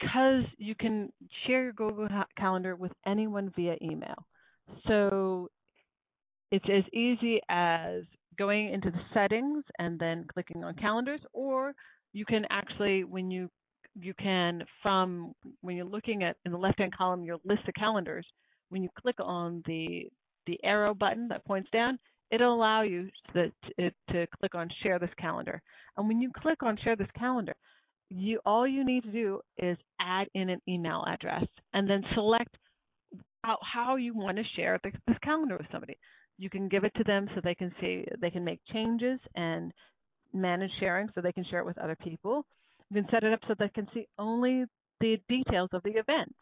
because 0.00 0.44
you 0.58 0.74
can 0.74 1.12
share 1.46 1.64
your 1.64 1.72
Google 1.72 2.08
Calendar 2.36 2.74
with 2.74 2.92
anyone 3.06 3.52
via 3.54 3.76
email. 3.80 4.26
So 4.88 5.48
it's 6.50 6.64
as 6.68 6.84
easy 6.92 7.40
as 7.48 8.02
going 8.36 8.72
into 8.72 8.90
the 8.90 9.00
settings 9.12 9.64
and 9.78 9.98
then 9.98 10.26
clicking 10.32 10.64
on 10.64 10.74
calendars, 10.74 11.20
or 11.32 11.74
you 12.12 12.24
can 12.24 12.44
actually, 12.50 13.04
when 13.04 13.30
you 13.30 13.48
you 14.00 14.12
can 14.14 14.64
from 14.82 15.32
when 15.60 15.76
you're 15.76 15.86
looking 15.86 16.24
at 16.24 16.36
in 16.44 16.50
the 16.50 16.58
left 16.58 16.80
hand 16.80 16.96
column 16.96 17.24
your 17.24 17.38
list 17.44 17.62
of 17.68 17.74
calendars, 17.74 18.26
when 18.70 18.82
you 18.82 18.88
click 19.00 19.16
on 19.20 19.62
the 19.66 20.08
the 20.46 20.58
arrow 20.64 20.92
button 20.92 21.28
that 21.28 21.44
points 21.44 21.70
down, 21.72 21.98
it'll 22.32 22.54
allow 22.54 22.82
you 22.82 23.08
to, 23.32 23.50
to, 23.78 23.90
to 24.10 24.26
click 24.40 24.54
on 24.54 24.68
share 24.82 24.98
this 24.98 25.14
calendar. 25.18 25.62
And 25.96 26.08
when 26.08 26.20
you 26.20 26.30
click 26.36 26.62
on 26.62 26.76
share 26.82 26.96
this 26.96 27.08
calendar, 27.16 27.54
you 28.10 28.40
all 28.44 28.66
you 28.66 28.84
need 28.84 29.04
to 29.04 29.12
do 29.12 29.40
is 29.58 29.76
add 30.00 30.28
in 30.34 30.50
an 30.50 30.60
email 30.68 31.04
address 31.06 31.44
and 31.72 31.88
then 31.88 32.02
select 32.14 32.56
how, 33.42 33.58
how 33.62 33.96
you 33.96 34.14
want 34.14 34.36
to 34.36 34.44
share 34.56 34.78
the, 34.82 34.90
this 35.06 35.16
calendar 35.22 35.56
with 35.56 35.66
somebody. 35.72 35.96
You 36.38 36.50
can 36.50 36.68
give 36.68 36.84
it 36.84 36.92
to 36.96 37.04
them 37.04 37.28
so 37.34 37.40
they 37.42 37.54
can 37.54 37.72
see 37.80 38.04
they 38.20 38.30
can 38.30 38.44
make 38.44 38.60
changes 38.72 39.20
and 39.36 39.72
manage 40.32 40.70
sharing 40.80 41.08
so 41.14 41.20
they 41.20 41.32
can 41.32 41.44
share 41.44 41.60
it 41.60 41.66
with 41.66 41.78
other 41.78 41.96
people. 41.96 42.44
You 42.90 43.02
can 43.02 43.10
set 43.10 43.24
it 43.24 43.32
up 43.32 43.40
so 43.46 43.54
they 43.58 43.68
can 43.68 43.86
see 43.94 44.06
only 44.18 44.64
the 45.00 45.18
details 45.28 45.70
of 45.72 45.82
the 45.82 45.90
events, 45.90 46.38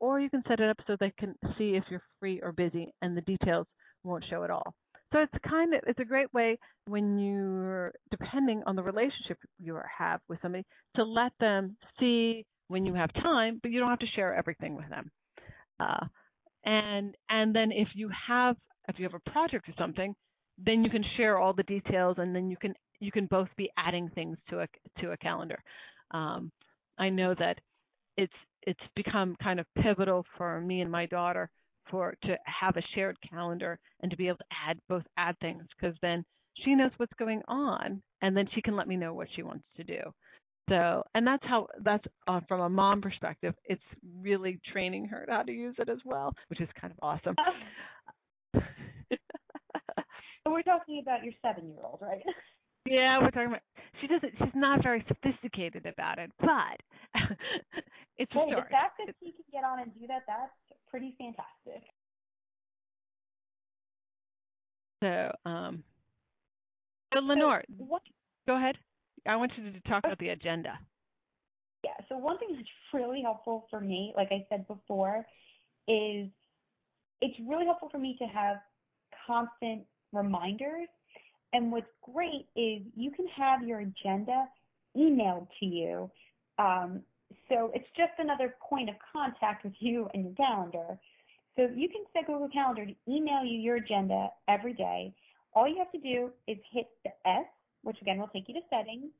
Or 0.00 0.20
you 0.20 0.30
can 0.30 0.42
set 0.48 0.60
it 0.60 0.68
up 0.68 0.78
so 0.86 0.96
they 0.98 1.12
can 1.18 1.34
see 1.58 1.76
if 1.76 1.84
you're 1.90 2.02
free 2.20 2.40
or 2.42 2.52
busy 2.52 2.92
and 3.02 3.16
the 3.16 3.22
details 3.22 3.66
won't 4.04 4.24
show 4.28 4.44
at 4.44 4.50
all. 4.50 4.74
So 5.12 5.20
it's 5.20 5.32
kind 5.48 5.74
of 5.74 5.80
it's 5.86 6.00
a 6.00 6.04
great 6.04 6.32
way 6.34 6.58
when 6.86 7.18
you're 7.18 7.92
depending 8.10 8.62
on 8.66 8.76
the 8.76 8.82
relationship 8.82 9.38
you 9.58 9.78
have 9.98 10.20
with 10.28 10.38
somebody 10.42 10.64
to 10.96 11.04
let 11.04 11.32
them 11.38 11.76
see 12.00 12.44
when 12.68 12.84
you 12.84 12.94
have 12.94 13.12
time, 13.14 13.60
but 13.62 13.70
you 13.70 13.78
don't 13.78 13.88
have 13.88 14.00
to 14.00 14.06
share 14.14 14.34
everything 14.34 14.74
with 14.74 14.88
them. 14.90 15.10
Uh, 15.78 16.06
and 16.64 17.14
and 17.28 17.54
then 17.54 17.70
if 17.70 17.88
you 17.94 18.10
have 18.28 18.56
if 18.88 18.98
you 18.98 19.04
have 19.04 19.14
a 19.14 19.30
project 19.30 19.68
or 19.68 19.74
something, 19.78 20.14
then 20.58 20.82
you 20.82 20.90
can 20.90 21.04
share 21.16 21.38
all 21.38 21.52
the 21.52 21.62
details, 21.64 22.16
and 22.18 22.34
then 22.34 22.50
you 22.50 22.56
can 22.56 22.74
you 22.98 23.12
can 23.12 23.26
both 23.26 23.48
be 23.56 23.70
adding 23.78 24.10
things 24.14 24.36
to 24.50 24.60
a 24.60 24.66
to 25.00 25.12
a 25.12 25.16
calendar. 25.16 25.62
Um, 26.12 26.50
I 26.98 27.10
know 27.10 27.34
that 27.38 27.58
it's 28.16 28.32
it's 28.62 28.80
become 28.96 29.36
kind 29.42 29.60
of 29.60 29.66
pivotal 29.80 30.24
for 30.36 30.60
me 30.60 30.80
and 30.80 30.90
my 30.90 31.06
daughter 31.06 31.48
for 31.90 32.16
to 32.24 32.36
have 32.44 32.76
a 32.76 32.82
shared 32.94 33.16
calendar 33.28 33.78
and 34.00 34.10
to 34.10 34.16
be 34.16 34.28
able 34.28 34.38
to 34.38 34.44
add 34.68 34.78
both 34.88 35.04
add 35.16 35.36
things 35.40 35.64
because 35.78 35.96
then 36.02 36.24
she 36.64 36.74
knows 36.74 36.90
what's 36.96 37.12
going 37.18 37.42
on 37.48 38.02
and 38.22 38.36
then 38.36 38.48
she 38.54 38.62
can 38.62 38.76
let 38.76 38.88
me 38.88 38.96
know 38.96 39.14
what 39.14 39.28
she 39.34 39.42
wants 39.42 39.64
to 39.76 39.84
do. 39.84 40.00
So, 40.68 41.04
and 41.14 41.26
that's 41.26 41.44
how 41.44 41.68
that's 41.84 42.04
uh, 42.26 42.40
from 42.48 42.60
a 42.60 42.68
mom 42.68 43.00
perspective. 43.00 43.54
It's 43.66 43.82
really 44.20 44.58
training 44.72 45.06
her 45.06 45.24
how 45.28 45.42
to 45.42 45.52
use 45.52 45.76
it 45.78 45.88
as 45.88 45.98
well, 46.04 46.34
which 46.48 46.60
is 46.60 46.68
kind 46.80 46.92
of 46.92 46.98
awesome. 47.02 47.36
so 48.52 48.60
we're 50.46 50.62
talking 50.62 51.00
about 51.00 51.22
your 51.22 51.34
seven-year-old, 51.42 51.98
right? 52.02 52.22
Yeah, 52.88 53.18
we're 53.18 53.34
talking 53.34 53.48
about. 53.48 53.66
She 54.00 54.06
doesn't. 54.06 54.32
She's 54.38 54.54
not 54.54 54.80
very 54.80 55.04
sophisticated 55.08 55.86
about 55.86 56.18
it, 56.18 56.30
but 56.38 56.78
it's 58.16 58.30
hey, 58.30 58.46
a 58.46 58.46
start. 58.46 58.70
The 58.70 58.70
fact 58.70 58.94
that 59.02 59.14
she 59.18 59.32
can 59.32 59.42
get 59.50 59.64
on 59.66 59.80
and 59.80 59.90
do 59.98 60.06
that, 60.06 60.22
that's 60.28 60.54
pretty 60.96 61.14
fantastic. 61.18 61.86
So, 65.02 65.30
um, 65.44 65.84
so 67.12 67.20
Lenore, 67.20 67.62
what, 67.76 68.00
go 68.48 68.56
ahead. 68.56 68.76
I 69.28 69.36
want 69.36 69.52
you 69.58 69.70
to 69.72 69.80
talk 69.80 70.04
about 70.04 70.18
the 70.18 70.30
agenda. 70.30 70.78
Yeah. 71.84 71.90
So 72.08 72.16
one 72.16 72.38
thing 72.38 72.48
that's 72.54 72.66
really 72.94 73.20
helpful 73.20 73.66
for 73.68 73.78
me, 73.78 74.14
like 74.16 74.28
I 74.30 74.46
said 74.48 74.66
before, 74.66 75.26
is 75.86 76.28
it's 77.20 77.38
really 77.46 77.66
helpful 77.66 77.90
for 77.92 77.98
me 77.98 78.16
to 78.18 78.24
have 78.24 78.56
constant 79.26 79.82
reminders. 80.14 80.88
And 81.52 81.70
what's 81.70 81.86
great 82.14 82.46
is 82.56 82.80
you 82.96 83.10
can 83.10 83.26
have 83.36 83.68
your 83.68 83.80
agenda 83.80 84.46
emailed 84.96 85.48
to 85.60 85.66
you. 85.66 86.10
Um, 86.58 87.02
so 87.48 87.70
it's 87.74 87.88
just 87.96 88.12
another 88.18 88.54
point 88.68 88.88
of 88.88 88.96
contact 89.12 89.64
with 89.64 89.74
you 89.80 90.08
and 90.14 90.24
your 90.24 90.34
calendar. 90.34 90.98
So 91.56 91.68
you 91.74 91.88
can 91.88 92.04
set 92.12 92.26
Google 92.26 92.48
Calendar 92.52 92.86
to 92.86 92.94
email 93.08 93.44
you 93.44 93.58
your 93.58 93.76
agenda 93.76 94.28
every 94.48 94.74
day. 94.74 95.14
All 95.54 95.66
you 95.66 95.78
have 95.78 95.90
to 95.92 95.98
do 95.98 96.30
is 96.46 96.58
hit 96.72 96.86
the 97.04 97.10
S, 97.28 97.46
which 97.82 97.96
again 98.02 98.18
will 98.18 98.28
take 98.28 98.48
you 98.48 98.54
to 98.54 98.60
settings, 98.68 99.10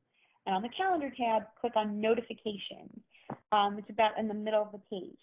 and 0.45 0.55
on 0.55 0.63
the 0.63 0.69
calendar 0.77 1.11
tab, 1.17 1.43
click 1.61 1.73
on 1.77 2.01
notifications. 2.01 3.01
Um, 3.53 3.79
it's 3.79 3.91
about 3.91 4.19
in 4.19 4.29
the 4.29 4.35
middle 4.35 4.63
of 4.63 4.73
the 4.73 4.81
page. 4.91 5.19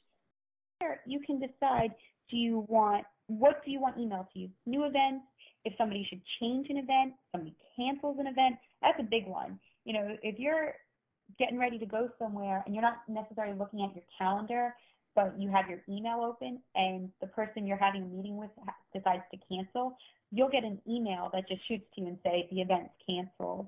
Here 0.80 1.00
you 1.06 1.19
can 1.26 1.39
decide 1.39 1.93
do 2.30 2.38
you 2.38 2.65
want 2.67 3.06
what 3.28 3.63
do 3.63 3.72
you 3.72 3.80
want 3.80 3.98
emailed 3.98 4.32
to 4.34 4.39
you? 4.39 4.50
New 4.65 4.84
events, 4.86 5.24
if 5.63 5.74
somebody 5.78 6.06
should 6.10 6.22
change 6.41 6.67
an 6.69 6.78
event, 6.78 7.13
somebody 7.32 7.56
cancels 7.76 8.17
an 8.19 8.28
event, 8.28 8.58
that's 8.82 9.00
a 9.00 9.04
big 9.04 9.28
one. 9.28 9.60
You 9.86 9.93
know, 9.93 10.17
if 10.22 10.39
you're 10.39 10.74
getting 11.40 11.58
ready 11.58 11.80
to 11.80 11.86
go 11.86 12.10
somewhere 12.20 12.64
and 12.66 12.76
you're 12.76 12.84
not 12.84 13.04
necessarily 13.08 13.58
looking 13.58 13.82
at 13.82 13.96
your 13.96 14.04
calendar, 14.18 14.74
but 15.16 15.34
you 15.38 15.50
have 15.50 15.70
your 15.70 15.82
email 15.90 16.22
open 16.24 16.60
and 16.76 17.10
the 17.22 17.28
person 17.28 17.68
you're 17.68 17.78
having 17.78 18.04
a 18.04 18.06
meeting 18.06 18.38
with 18.38 18.50
decides 18.94 19.24
to 19.32 19.38
cancel, 19.50 19.98
you'll 20.32 20.50
get 20.50 20.64
an 20.64 20.80
email 20.88 21.30
that 21.34 21.48
just 21.48 21.62
shoots 21.68 21.86
to 21.96 22.02
you 22.02 22.08
and 22.08 22.18
say 22.24 22.48
the 22.52 22.62
event's 22.62 22.94
canceled. 23.08 23.68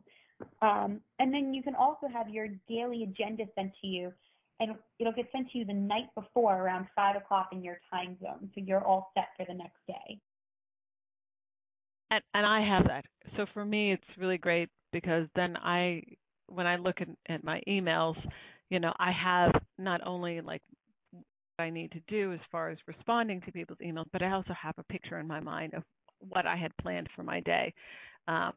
Um, 0.62 1.00
and 1.20 1.34
then 1.34 1.54
you 1.54 1.64
can 1.64 1.76
also 1.76 2.08
have 2.12 2.30
your 2.30 2.48
daily 2.68 3.04
agenda 3.04 3.46
sent 3.56 3.72
to 3.82 3.88
you, 3.88 4.12
and 4.60 4.76
it'll 5.00 5.14
get 5.14 5.28
sent 5.32 5.52
to 5.52 5.58
you 5.60 5.66
the 5.66 5.74
night 5.74 6.08
before 6.16 6.58
around 6.58 6.88
5 6.96 7.16
o'clock 7.18 7.50
in 7.52 7.64
your 7.64 7.80
time 7.92 8.18
zone, 8.22 8.50
so 8.54 8.62
you're 8.66 8.84
all 8.84 9.12
set 9.14 9.28
for 9.38 9.46
the 9.48 9.54
next 9.54 9.80
day. 9.88 10.20
And, 12.12 12.24
and 12.34 12.46
I 12.46 12.62
have 12.62 12.88
that. 12.88 13.06
So 13.38 13.46
for 13.54 13.66
me, 13.66 13.94
it's 13.94 14.18
really 14.18 14.38
great 14.38 14.70
because 14.92 15.28
then 15.36 15.58
I, 15.58 16.04
when 16.48 16.68
I 16.68 16.76
look 16.78 17.02
at, 17.02 17.08
at 17.30 17.44
my 17.44 17.62
emails, 17.68 18.16
you 18.70 18.80
know, 18.80 18.94
I 19.00 19.12
have 19.12 19.52
not 19.78 20.02
only 20.06 20.42
like 20.42 20.62
I 21.60 21.70
need 21.70 21.92
to 21.92 22.02
do 22.08 22.34
as 22.34 22.40
far 22.52 22.70
as 22.70 22.78
responding 22.88 23.42
to 23.42 23.52
people's 23.52 23.80
emails, 23.80 24.06
but 24.12 24.22
I 24.22 24.32
also 24.32 24.54
have 24.60 24.76
a 24.78 24.84
picture 24.84 25.20
in 25.20 25.28
my 25.28 25.40
mind 25.40 25.74
of 25.74 25.84
what 26.20 26.46
I 26.46 26.56
had 26.56 26.76
planned 26.82 27.10
for 27.16 27.24
my 27.24 27.40
day. 27.42 27.74
Um, 28.28 28.54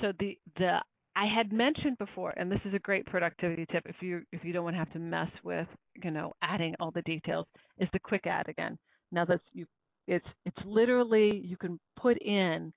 so 0.00 0.12
the 0.18 0.36
the 0.56 0.78
I 1.16 1.26
had 1.26 1.52
mentioned 1.52 1.96
before, 1.98 2.34
and 2.36 2.50
this 2.50 2.60
is 2.64 2.74
a 2.74 2.78
great 2.80 3.06
productivity 3.06 3.66
tip 3.70 3.84
if 3.86 3.96
you 4.00 4.22
if 4.32 4.44
you 4.44 4.52
don't 4.52 4.64
want 4.64 4.74
to 4.74 4.78
have 4.78 4.92
to 4.92 4.98
mess 4.98 5.30
with 5.42 5.68
you 6.02 6.10
know 6.10 6.32
adding 6.42 6.74
all 6.80 6.90
the 6.90 7.02
details, 7.02 7.46
is 7.78 7.88
the 7.92 8.00
quick 8.00 8.26
add 8.26 8.48
again. 8.48 8.76
Now 9.12 9.24
that's 9.24 9.42
you, 9.52 9.66
it's 10.08 10.26
it's 10.44 10.56
literally 10.66 11.40
you 11.44 11.56
can 11.56 11.78
put 11.96 12.20
in 12.20 12.72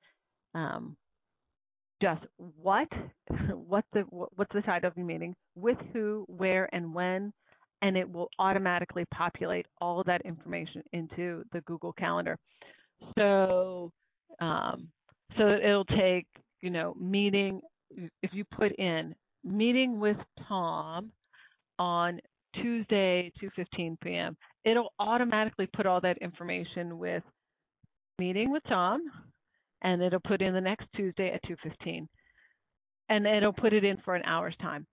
um, 0.53 0.95
just 2.01 2.21
what 2.61 2.87
what 3.67 3.85
the 3.93 4.01
what's 4.09 4.53
the 4.53 4.61
title 4.61 4.87
of 4.87 4.95
the 4.95 5.01
meeting, 5.01 5.35
with 5.55 5.77
who, 5.93 6.25
where, 6.27 6.69
and 6.73 6.93
when, 6.93 7.33
and 7.81 7.97
it 7.97 8.09
will 8.09 8.29
automatically 8.39 9.05
populate 9.13 9.65
all 9.81 10.03
that 10.05 10.21
information 10.25 10.83
into 10.93 11.43
the 11.51 11.61
Google 11.61 11.93
Calendar. 11.93 12.37
So 13.17 13.91
um, 14.39 14.89
so 15.37 15.47
it'll 15.49 15.85
take 15.85 16.27
you 16.61 16.69
know 16.69 16.95
meeting 16.99 17.61
if 18.21 18.31
you 18.33 18.43
put 18.45 18.71
in 18.73 19.15
meeting 19.43 19.99
with 19.99 20.17
Tom 20.47 21.11
on 21.79 22.19
Tuesday 22.55 23.31
2:15 23.41 23.97
p.m. 24.01 24.37
It'll 24.65 24.93
automatically 24.99 25.67
put 25.75 25.85
all 25.85 26.01
that 26.01 26.17
information 26.19 26.97
with 26.97 27.23
meeting 28.19 28.51
with 28.51 28.63
Tom, 28.67 29.01
and 29.81 30.01
it'll 30.01 30.19
put 30.19 30.41
in 30.41 30.53
the 30.53 30.61
next 30.61 30.87
Tuesday 30.95 31.31
at 31.31 31.43
2:15, 31.43 32.07
and 33.09 33.27
it'll 33.27 33.53
put 33.53 33.73
it 33.73 33.83
in 33.83 33.97
for 33.97 34.15
an 34.15 34.23
hour's 34.23 34.55
time. 34.57 34.85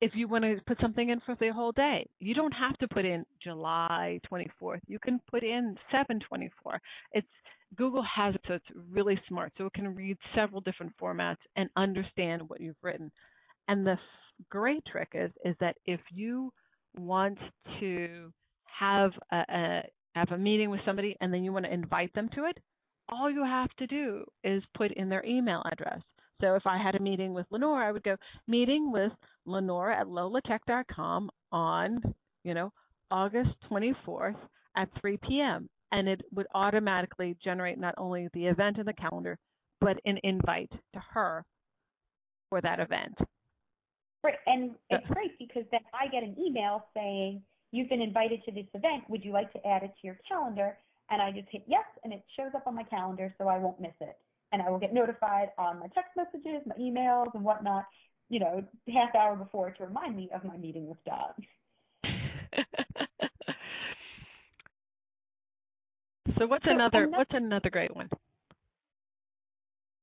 If 0.00 0.14
you 0.14 0.28
want 0.28 0.44
to 0.44 0.60
put 0.66 0.80
something 0.80 1.10
in 1.10 1.20
for 1.20 1.34
the 1.34 1.52
whole 1.52 1.72
day, 1.72 2.08
you 2.20 2.34
don't 2.34 2.52
have 2.52 2.76
to 2.78 2.88
put 2.88 3.04
in 3.04 3.26
July 3.42 4.18
24th. 4.30 4.80
You 4.86 4.98
can 4.98 5.20
put 5.30 5.42
in 5.42 5.76
724. 5.90 6.80
It's 7.12 7.28
Google 7.76 8.02
has 8.02 8.34
it 8.34 8.40
so 8.48 8.54
it's 8.54 8.64
really 8.90 9.20
smart, 9.28 9.52
so 9.56 9.66
it 9.66 9.74
can 9.74 9.94
read 9.94 10.16
several 10.34 10.60
different 10.60 10.92
formats 11.00 11.36
and 11.56 11.68
understand 11.76 12.48
what 12.48 12.60
you've 12.60 12.82
written. 12.82 13.12
And 13.68 13.86
the 13.86 13.98
great 14.48 14.84
trick 14.86 15.10
is 15.14 15.30
is 15.44 15.54
that 15.60 15.76
if 15.84 16.00
you 16.10 16.52
want 16.96 17.38
to 17.78 18.32
have 18.64 19.12
a, 19.30 19.44
a 19.48 19.82
have 20.14 20.32
a 20.32 20.38
meeting 20.38 20.70
with 20.70 20.80
somebody 20.84 21.16
and 21.20 21.32
then 21.32 21.44
you 21.44 21.52
want 21.52 21.66
to 21.66 21.72
invite 21.72 22.12
them 22.14 22.28
to 22.34 22.46
it, 22.46 22.58
all 23.10 23.30
you 23.30 23.44
have 23.44 23.70
to 23.78 23.86
do 23.86 24.24
is 24.44 24.62
put 24.76 24.92
in 24.92 25.08
their 25.08 25.24
email 25.24 25.62
address. 25.70 26.00
So 26.40 26.54
if 26.54 26.66
I 26.66 26.82
had 26.82 26.94
a 26.94 27.02
meeting 27.02 27.34
with 27.34 27.46
Lenore, 27.50 27.82
I 27.82 27.92
would 27.92 28.02
go 28.02 28.16
meeting 28.46 28.90
with 28.90 29.12
Lenore 29.44 29.90
at 29.90 30.06
lolatech.com 30.06 31.30
on, 31.52 32.00
you 32.44 32.54
know, 32.54 32.72
August 33.10 33.50
24th 33.70 34.36
at 34.76 34.88
3 35.00 35.18
p.m 35.28 35.68
and 35.92 36.08
it 36.08 36.22
would 36.32 36.46
automatically 36.54 37.36
generate 37.42 37.78
not 37.78 37.94
only 37.98 38.28
the 38.32 38.46
event 38.46 38.78
in 38.78 38.86
the 38.86 38.92
calendar, 38.92 39.38
but 39.80 39.98
an 40.04 40.18
invite 40.22 40.70
to 40.92 41.02
her 41.12 41.44
for 42.48 42.60
that 42.60 42.80
event. 42.80 43.16
Right, 44.22 44.34
and 44.46 44.72
it's 44.90 45.06
great 45.08 45.38
because 45.38 45.64
then 45.70 45.80
I 45.94 46.08
get 46.08 46.22
an 46.22 46.36
email 46.38 46.86
saying, 46.94 47.42
You've 47.72 47.88
been 47.88 48.02
invited 48.02 48.42
to 48.46 48.50
this 48.50 48.66
event. 48.74 49.04
Would 49.08 49.24
you 49.24 49.32
like 49.32 49.52
to 49.52 49.64
add 49.64 49.84
it 49.84 49.92
to 50.00 50.06
your 50.06 50.18
calendar? 50.28 50.76
And 51.10 51.20
I 51.20 51.32
just 51.32 51.48
hit 51.50 51.64
yes, 51.66 51.84
and 52.04 52.12
it 52.12 52.22
shows 52.36 52.52
up 52.54 52.66
on 52.66 52.74
my 52.74 52.84
calendar 52.84 53.34
so 53.38 53.48
I 53.48 53.58
won't 53.58 53.80
miss 53.80 53.94
it. 54.00 54.16
And 54.52 54.62
I 54.62 54.70
will 54.70 54.78
get 54.78 54.94
notified 54.94 55.48
on 55.58 55.78
my 55.78 55.86
text 55.88 56.12
messages, 56.16 56.62
my 56.66 56.74
emails, 56.76 57.34
and 57.34 57.44
whatnot, 57.44 57.86
you 58.28 58.40
know, 58.40 58.64
half 58.92 59.14
hour 59.14 59.36
before 59.36 59.70
to 59.70 59.84
remind 59.84 60.16
me 60.16 60.28
of 60.34 60.44
my 60.44 60.56
meeting 60.56 60.88
with 60.88 60.98
Doug. 61.04 61.34
So 66.40 66.46
what's 66.46 66.64
so 66.64 66.70
another 66.70 67.06
what's 67.06 67.34
another 67.34 67.68
great 67.68 67.94
one? 67.94 68.08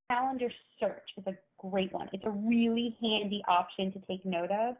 Calendar 0.08 0.50
search 0.78 1.02
is 1.16 1.26
a 1.26 1.34
great 1.58 1.92
one. 1.92 2.08
It's 2.12 2.24
a 2.24 2.30
really 2.30 2.96
handy 3.02 3.42
option 3.48 3.92
to 3.92 3.98
take 4.06 4.24
note 4.24 4.52
of. 4.52 4.76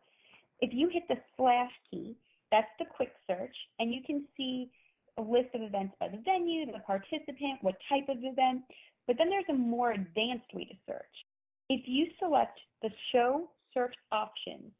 If 0.61 0.71
you 0.73 0.89
hit 0.89 1.03
the 1.09 1.17
slash 1.37 1.73
key, 1.91 2.17
that's 2.53 2.69
the 2.79 2.85
quick 2.85 3.13
search, 3.27 3.55
and 3.81 3.93
you 3.93 4.01
can 4.07 4.25
see 4.37 4.71
a 5.19 5.23
list 5.23 5.55
of 5.55 5.63
events 5.63 5.95
by 6.01 6.09
the 6.09 6.19
venue, 6.25 6.67
the 6.67 6.79
participant, 6.87 7.59
what 7.61 7.75
type 7.89 8.09
of 8.09 8.19
event, 8.23 8.63
but 9.07 9.17
then 9.19 9.29
there's 9.29 9.45
a 9.49 9.55
more 9.55 9.93
advanced 9.93 10.53
way 10.55 10.65
to 10.65 10.75
search. 10.87 11.27
If 11.69 11.83
you 11.87 12.07
select 12.19 12.59
the 12.83 12.91
show 13.13 13.51
search 13.75 13.95
option 14.13 14.71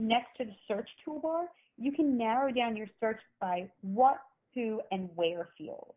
next 0.00 0.28
to 0.38 0.44
the 0.44 0.54
search 0.66 0.88
toolbar, 1.06 1.46
you 1.76 1.92
can 1.92 2.16
narrow 2.16 2.50
down 2.52 2.76
your 2.76 2.86
search 3.00 3.20
by 3.40 3.68
what, 3.82 4.18
who, 4.54 4.80
and 4.90 5.08
where 5.14 5.50
fields. 5.56 5.94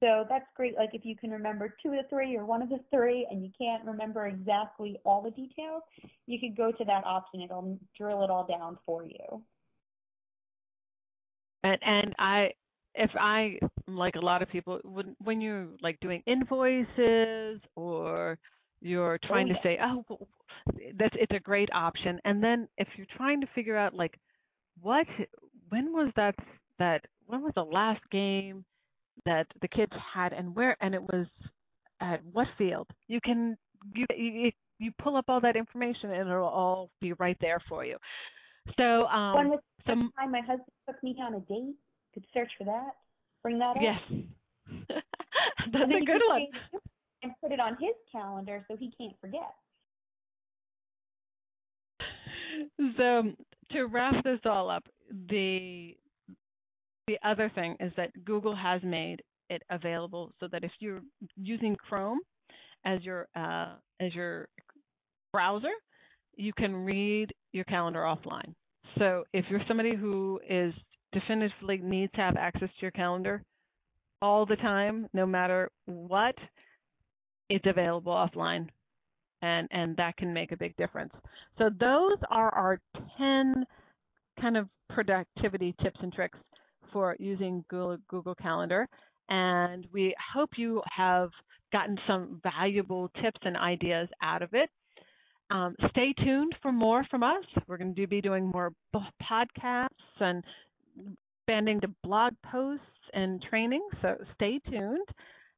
So 0.00 0.26
that's 0.28 0.44
great. 0.54 0.76
Like 0.76 0.90
if 0.92 1.04
you 1.04 1.16
can 1.16 1.30
remember 1.30 1.74
two 1.82 1.90
of 1.90 1.96
the 1.96 2.08
three 2.10 2.36
or 2.36 2.44
one 2.44 2.60
of 2.60 2.68
the 2.68 2.80
three 2.90 3.26
and 3.30 3.42
you 3.42 3.50
can't 3.58 3.84
remember 3.84 4.26
exactly 4.26 4.98
all 5.04 5.22
the 5.22 5.30
details, 5.30 5.82
you 6.26 6.38
could 6.38 6.56
go 6.56 6.70
to 6.70 6.84
that 6.84 7.04
option. 7.04 7.40
It'll 7.40 7.78
drill 7.96 8.22
it 8.22 8.30
all 8.30 8.46
down 8.46 8.78
for 8.84 9.04
you. 9.04 9.42
And 11.64 11.78
and 11.82 12.14
I 12.18 12.52
if 12.96 13.10
I 13.18 13.58
like 13.86 14.16
a 14.16 14.20
lot 14.20 14.42
of 14.42 14.48
people 14.48 14.80
when 14.84 15.16
when 15.22 15.40
you're 15.40 15.68
like 15.82 15.98
doing 16.00 16.22
invoices 16.26 17.60
or 17.74 18.38
you're 18.80 19.18
trying 19.24 19.48
oh, 19.50 19.52
to 19.52 19.58
say 19.62 19.78
oh 19.82 20.04
that's 20.98 21.14
it's 21.18 21.32
a 21.34 21.40
great 21.40 21.68
option 21.72 22.20
and 22.24 22.42
then 22.42 22.68
if 22.78 22.88
you're 22.96 23.06
trying 23.16 23.40
to 23.40 23.46
figure 23.54 23.76
out 23.76 23.94
like 23.94 24.18
what 24.82 25.06
when 25.68 25.92
was 25.92 26.12
that 26.16 26.34
that 26.78 27.04
when 27.26 27.42
was 27.42 27.52
the 27.54 27.62
last 27.62 28.00
game 28.10 28.64
that 29.24 29.46
the 29.62 29.68
kids 29.68 29.92
had 30.14 30.32
and 30.32 30.54
where 30.54 30.76
and 30.80 30.94
it 30.94 31.02
was 31.02 31.26
at 32.00 32.20
what 32.32 32.46
field? 32.58 32.86
You 33.08 33.20
can 33.22 33.56
you 33.94 34.06
you, 34.16 34.50
you 34.78 34.92
pull 35.02 35.16
up 35.16 35.26
all 35.28 35.40
that 35.40 35.56
information 35.56 36.10
and 36.12 36.28
it'll 36.28 36.44
all 36.44 36.90
be 37.00 37.12
right 37.14 37.36
there 37.40 37.60
for 37.68 37.84
you. 37.84 37.96
So 38.76 39.06
um 39.06 39.36
when 39.36 39.48
was 39.48 39.60
time 39.86 40.30
my 40.30 40.40
husband 40.40 40.70
took 40.88 41.02
me 41.02 41.16
on 41.20 41.34
a 41.34 41.40
date 41.40 41.76
could 42.16 42.26
search 42.32 42.50
for 42.56 42.64
that 42.64 42.94
bring 43.46 43.60
that 43.60 43.76
up. 43.76 43.76
Yes. 43.80 44.00
That's 45.72 45.84
a 45.84 46.04
good 46.04 46.20
one. 46.28 46.46
and 47.22 47.32
put 47.40 47.52
it 47.52 47.60
on 47.60 47.76
his 47.80 47.94
calendar 48.10 48.64
so 48.68 48.76
he 48.76 48.90
can't 48.98 49.14
forget. 49.20 49.54
So 52.96 53.22
to 53.70 53.84
wrap 53.84 54.24
this 54.24 54.40
all 54.44 54.68
up 54.68 54.84
the 55.28 55.94
the 57.06 57.18
other 57.24 57.52
thing 57.54 57.76
is 57.78 57.92
that 57.96 58.10
Google 58.24 58.56
has 58.56 58.82
made 58.82 59.22
it 59.48 59.62
available 59.70 60.32
so 60.40 60.48
that 60.50 60.64
if 60.64 60.72
you're 60.80 61.02
using 61.36 61.76
Chrome 61.76 62.18
as 62.84 63.00
your 63.04 63.28
uh, 63.36 63.74
as 64.00 64.12
your 64.12 64.48
browser, 65.32 65.74
you 66.34 66.52
can 66.52 66.74
read 66.74 67.32
your 67.52 67.64
calendar 67.64 68.00
offline. 68.00 68.54
So 68.98 69.22
if 69.32 69.44
you're 69.50 69.62
somebody 69.68 69.94
who 69.94 70.40
is 70.48 70.74
definitively 71.12 71.78
needs 71.78 72.12
to 72.12 72.20
have 72.20 72.36
access 72.36 72.68
to 72.68 72.82
your 72.82 72.90
calendar 72.90 73.42
all 74.22 74.46
the 74.46 74.56
time, 74.56 75.08
no 75.12 75.26
matter 75.26 75.70
what, 75.86 76.34
it's 77.48 77.66
available 77.66 78.12
offline 78.12 78.68
and 79.42 79.68
and 79.70 79.96
that 79.96 80.16
can 80.16 80.32
make 80.32 80.52
a 80.52 80.56
big 80.56 80.76
difference. 80.76 81.12
So 81.58 81.70
those 81.78 82.18
are 82.30 82.52
our 82.54 82.80
10 83.18 83.64
kind 84.40 84.56
of 84.56 84.68
productivity 84.90 85.74
tips 85.82 85.98
and 86.02 86.12
tricks 86.12 86.38
for 86.92 87.16
using 87.18 87.64
Google, 87.68 87.98
Google 88.08 88.34
Calendar. 88.34 88.88
And 89.28 89.86
we 89.92 90.14
hope 90.34 90.50
you 90.56 90.82
have 90.96 91.30
gotten 91.72 91.98
some 92.06 92.40
valuable 92.42 93.10
tips 93.20 93.40
and 93.42 93.56
ideas 93.56 94.08
out 94.22 94.42
of 94.42 94.50
it. 94.54 94.70
Um, 95.50 95.74
stay 95.90 96.12
tuned 96.24 96.54
for 96.62 96.72
more 96.72 97.04
from 97.10 97.22
us. 97.22 97.44
We're 97.66 97.76
going 97.76 97.94
to 97.94 98.06
be 98.06 98.20
doing 98.20 98.46
more 98.46 98.72
podcasts 98.94 99.88
and 100.20 100.42
expanding 101.46 101.80
to 101.80 101.88
blog 102.02 102.32
posts 102.50 102.84
and 103.12 103.42
training. 103.48 103.86
So 104.02 104.16
stay 104.34 104.58
tuned. 104.68 105.06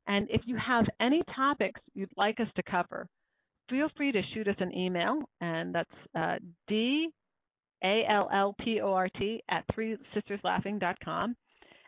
And 0.06 0.26
if 0.30 0.42
you 0.44 0.56
have 0.56 0.84
any 1.00 1.22
topics 1.34 1.80
you'd 1.94 2.10
like 2.16 2.40
us 2.40 2.46
to 2.56 2.62
cover, 2.62 3.06
feel 3.70 3.88
free 3.96 4.12
to 4.12 4.20
shoot 4.34 4.48
us 4.48 4.56
an 4.58 4.74
email, 4.74 5.20
and 5.40 5.74
that's 5.74 5.90
uh, 6.14 6.36
D 6.66 7.08
a 7.84 8.04
L 8.10 8.28
L 8.32 8.54
P 8.64 8.80
O 8.80 8.92
R 8.92 9.08
T 9.18 9.42
at 9.50 9.64
three 9.74 9.96
sisters 10.14 10.40
laughing.com 10.44 11.36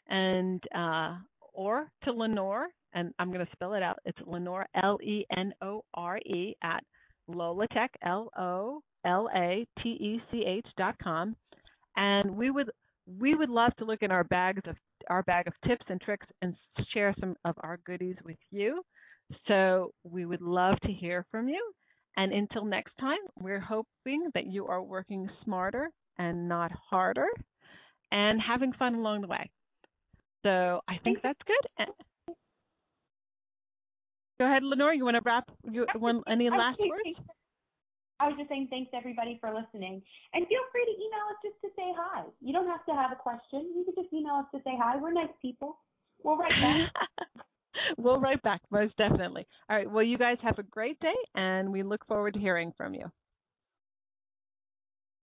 and 0.08 0.62
uh, 0.74 1.16
or 1.52 1.88
to 2.04 2.12
Lenore, 2.12 2.68
and 2.92 3.12
I'm 3.18 3.32
going 3.32 3.44
to 3.44 3.52
spell 3.52 3.74
it 3.74 3.82
out. 3.82 3.98
It's 4.04 4.18
Lenore 4.26 4.66
L 4.82 4.98
E 5.02 5.24
N 5.36 5.52
O 5.62 5.82
R 5.94 6.18
E 6.18 6.54
at 6.62 6.84
Lolatech 7.30 7.88
L 8.04 8.30
O 8.38 8.82
L 9.06 9.28
A 9.34 9.66
T 9.82 9.88
E 9.88 10.22
C 10.30 10.44
H 10.46 10.66
dot 10.76 10.96
com, 11.02 11.34
and 11.96 12.30
we 12.36 12.50
would 12.50 12.70
we 13.18 13.34
would 13.34 13.50
love 13.50 13.74
to 13.76 13.84
look 13.84 14.02
in 14.02 14.10
our 14.10 14.24
bags 14.24 14.62
of 14.66 14.76
our 15.08 15.22
bag 15.22 15.46
of 15.46 15.54
tips 15.66 15.84
and 15.88 16.00
tricks 16.00 16.26
and 16.42 16.54
share 16.92 17.14
some 17.18 17.34
of 17.44 17.54
our 17.62 17.78
goodies 17.86 18.16
with 18.24 18.36
you. 18.50 18.82
So 19.48 19.92
we 20.04 20.26
would 20.26 20.42
love 20.42 20.78
to 20.80 20.92
hear 20.92 21.24
from 21.30 21.48
you. 21.48 21.72
And 22.16 22.32
until 22.32 22.64
next 22.64 22.92
time, 23.00 23.18
we're 23.40 23.60
hoping 23.60 24.30
that 24.34 24.46
you 24.46 24.66
are 24.66 24.82
working 24.82 25.28
smarter 25.44 25.90
and 26.18 26.48
not 26.48 26.70
harder 26.90 27.28
and 28.12 28.40
having 28.40 28.72
fun 28.74 28.94
along 28.96 29.22
the 29.22 29.28
way. 29.28 29.50
So 30.44 30.80
I 30.88 30.98
think 31.02 31.18
that's 31.22 31.38
good. 31.46 31.86
Go 34.38 34.46
ahead, 34.46 34.62
Lenore. 34.62 34.94
You 34.94 35.04
want 35.04 35.16
to 35.16 35.22
wrap? 35.24 35.48
You 35.70 35.86
any 36.30 36.50
last 36.50 36.80
words? 36.80 37.18
I 38.20 38.28
was 38.28 38.36
just 38.36 38.48
saying 38.48 38.68
thanks 38.70 38.90
everybody 38.92 39.38
for 39.40 39.48
listening, 39.48 40.02
and 40.34 40.46
feel 40.46 40.64
free 40.70 40.84
to 40.84 40.92
email 40.92 41.24
us 41.32 41.38
just 41.42 41.58
to 41.64 41.68
say 41.74 41.88
hi. 41.96 42.24
You 42.40 42.52
don't 42.52 42.68
have 42.68 42.84
to 42.86 42.92
have 42.92 43.12
a 43.12 43.16
question. 43.16 43.72
You 43.74 43.84
can 43.84 43.94
just 43.96 44.12
email 44.12 44.34
us 44.34 44.46
to 44.54 44.60
say 44.62 44.76
hi. 44.76 44.96
We're 45.00 45.12
nice 45.12 45.32
people. 45.40 45.78
We'll 46.22 46.36
write 46.36 46.52
back. 46.60 47.44
we'll 47.98 48.20
write 48.20 48.42
back, 48.42 48.60
most 48.70 48.96
definitely. 48.96 49.46
All 49.68 49.76
right. 49.76 49.90
Well, 49.90 50.04
you 50.04 50.18
guys 50.18 50.36
have 50.42 50.58
a 50.58 50.64
great 50.64 51.00
day, 51.00 51.16
and 51.34 51.72
we 51.72 51.82
look 51.82 52.06
forward 52.06 52.34
to 52.34 52.40
hearing 52.40 52.72
from 52.76 52.94
you. 52.94 53.10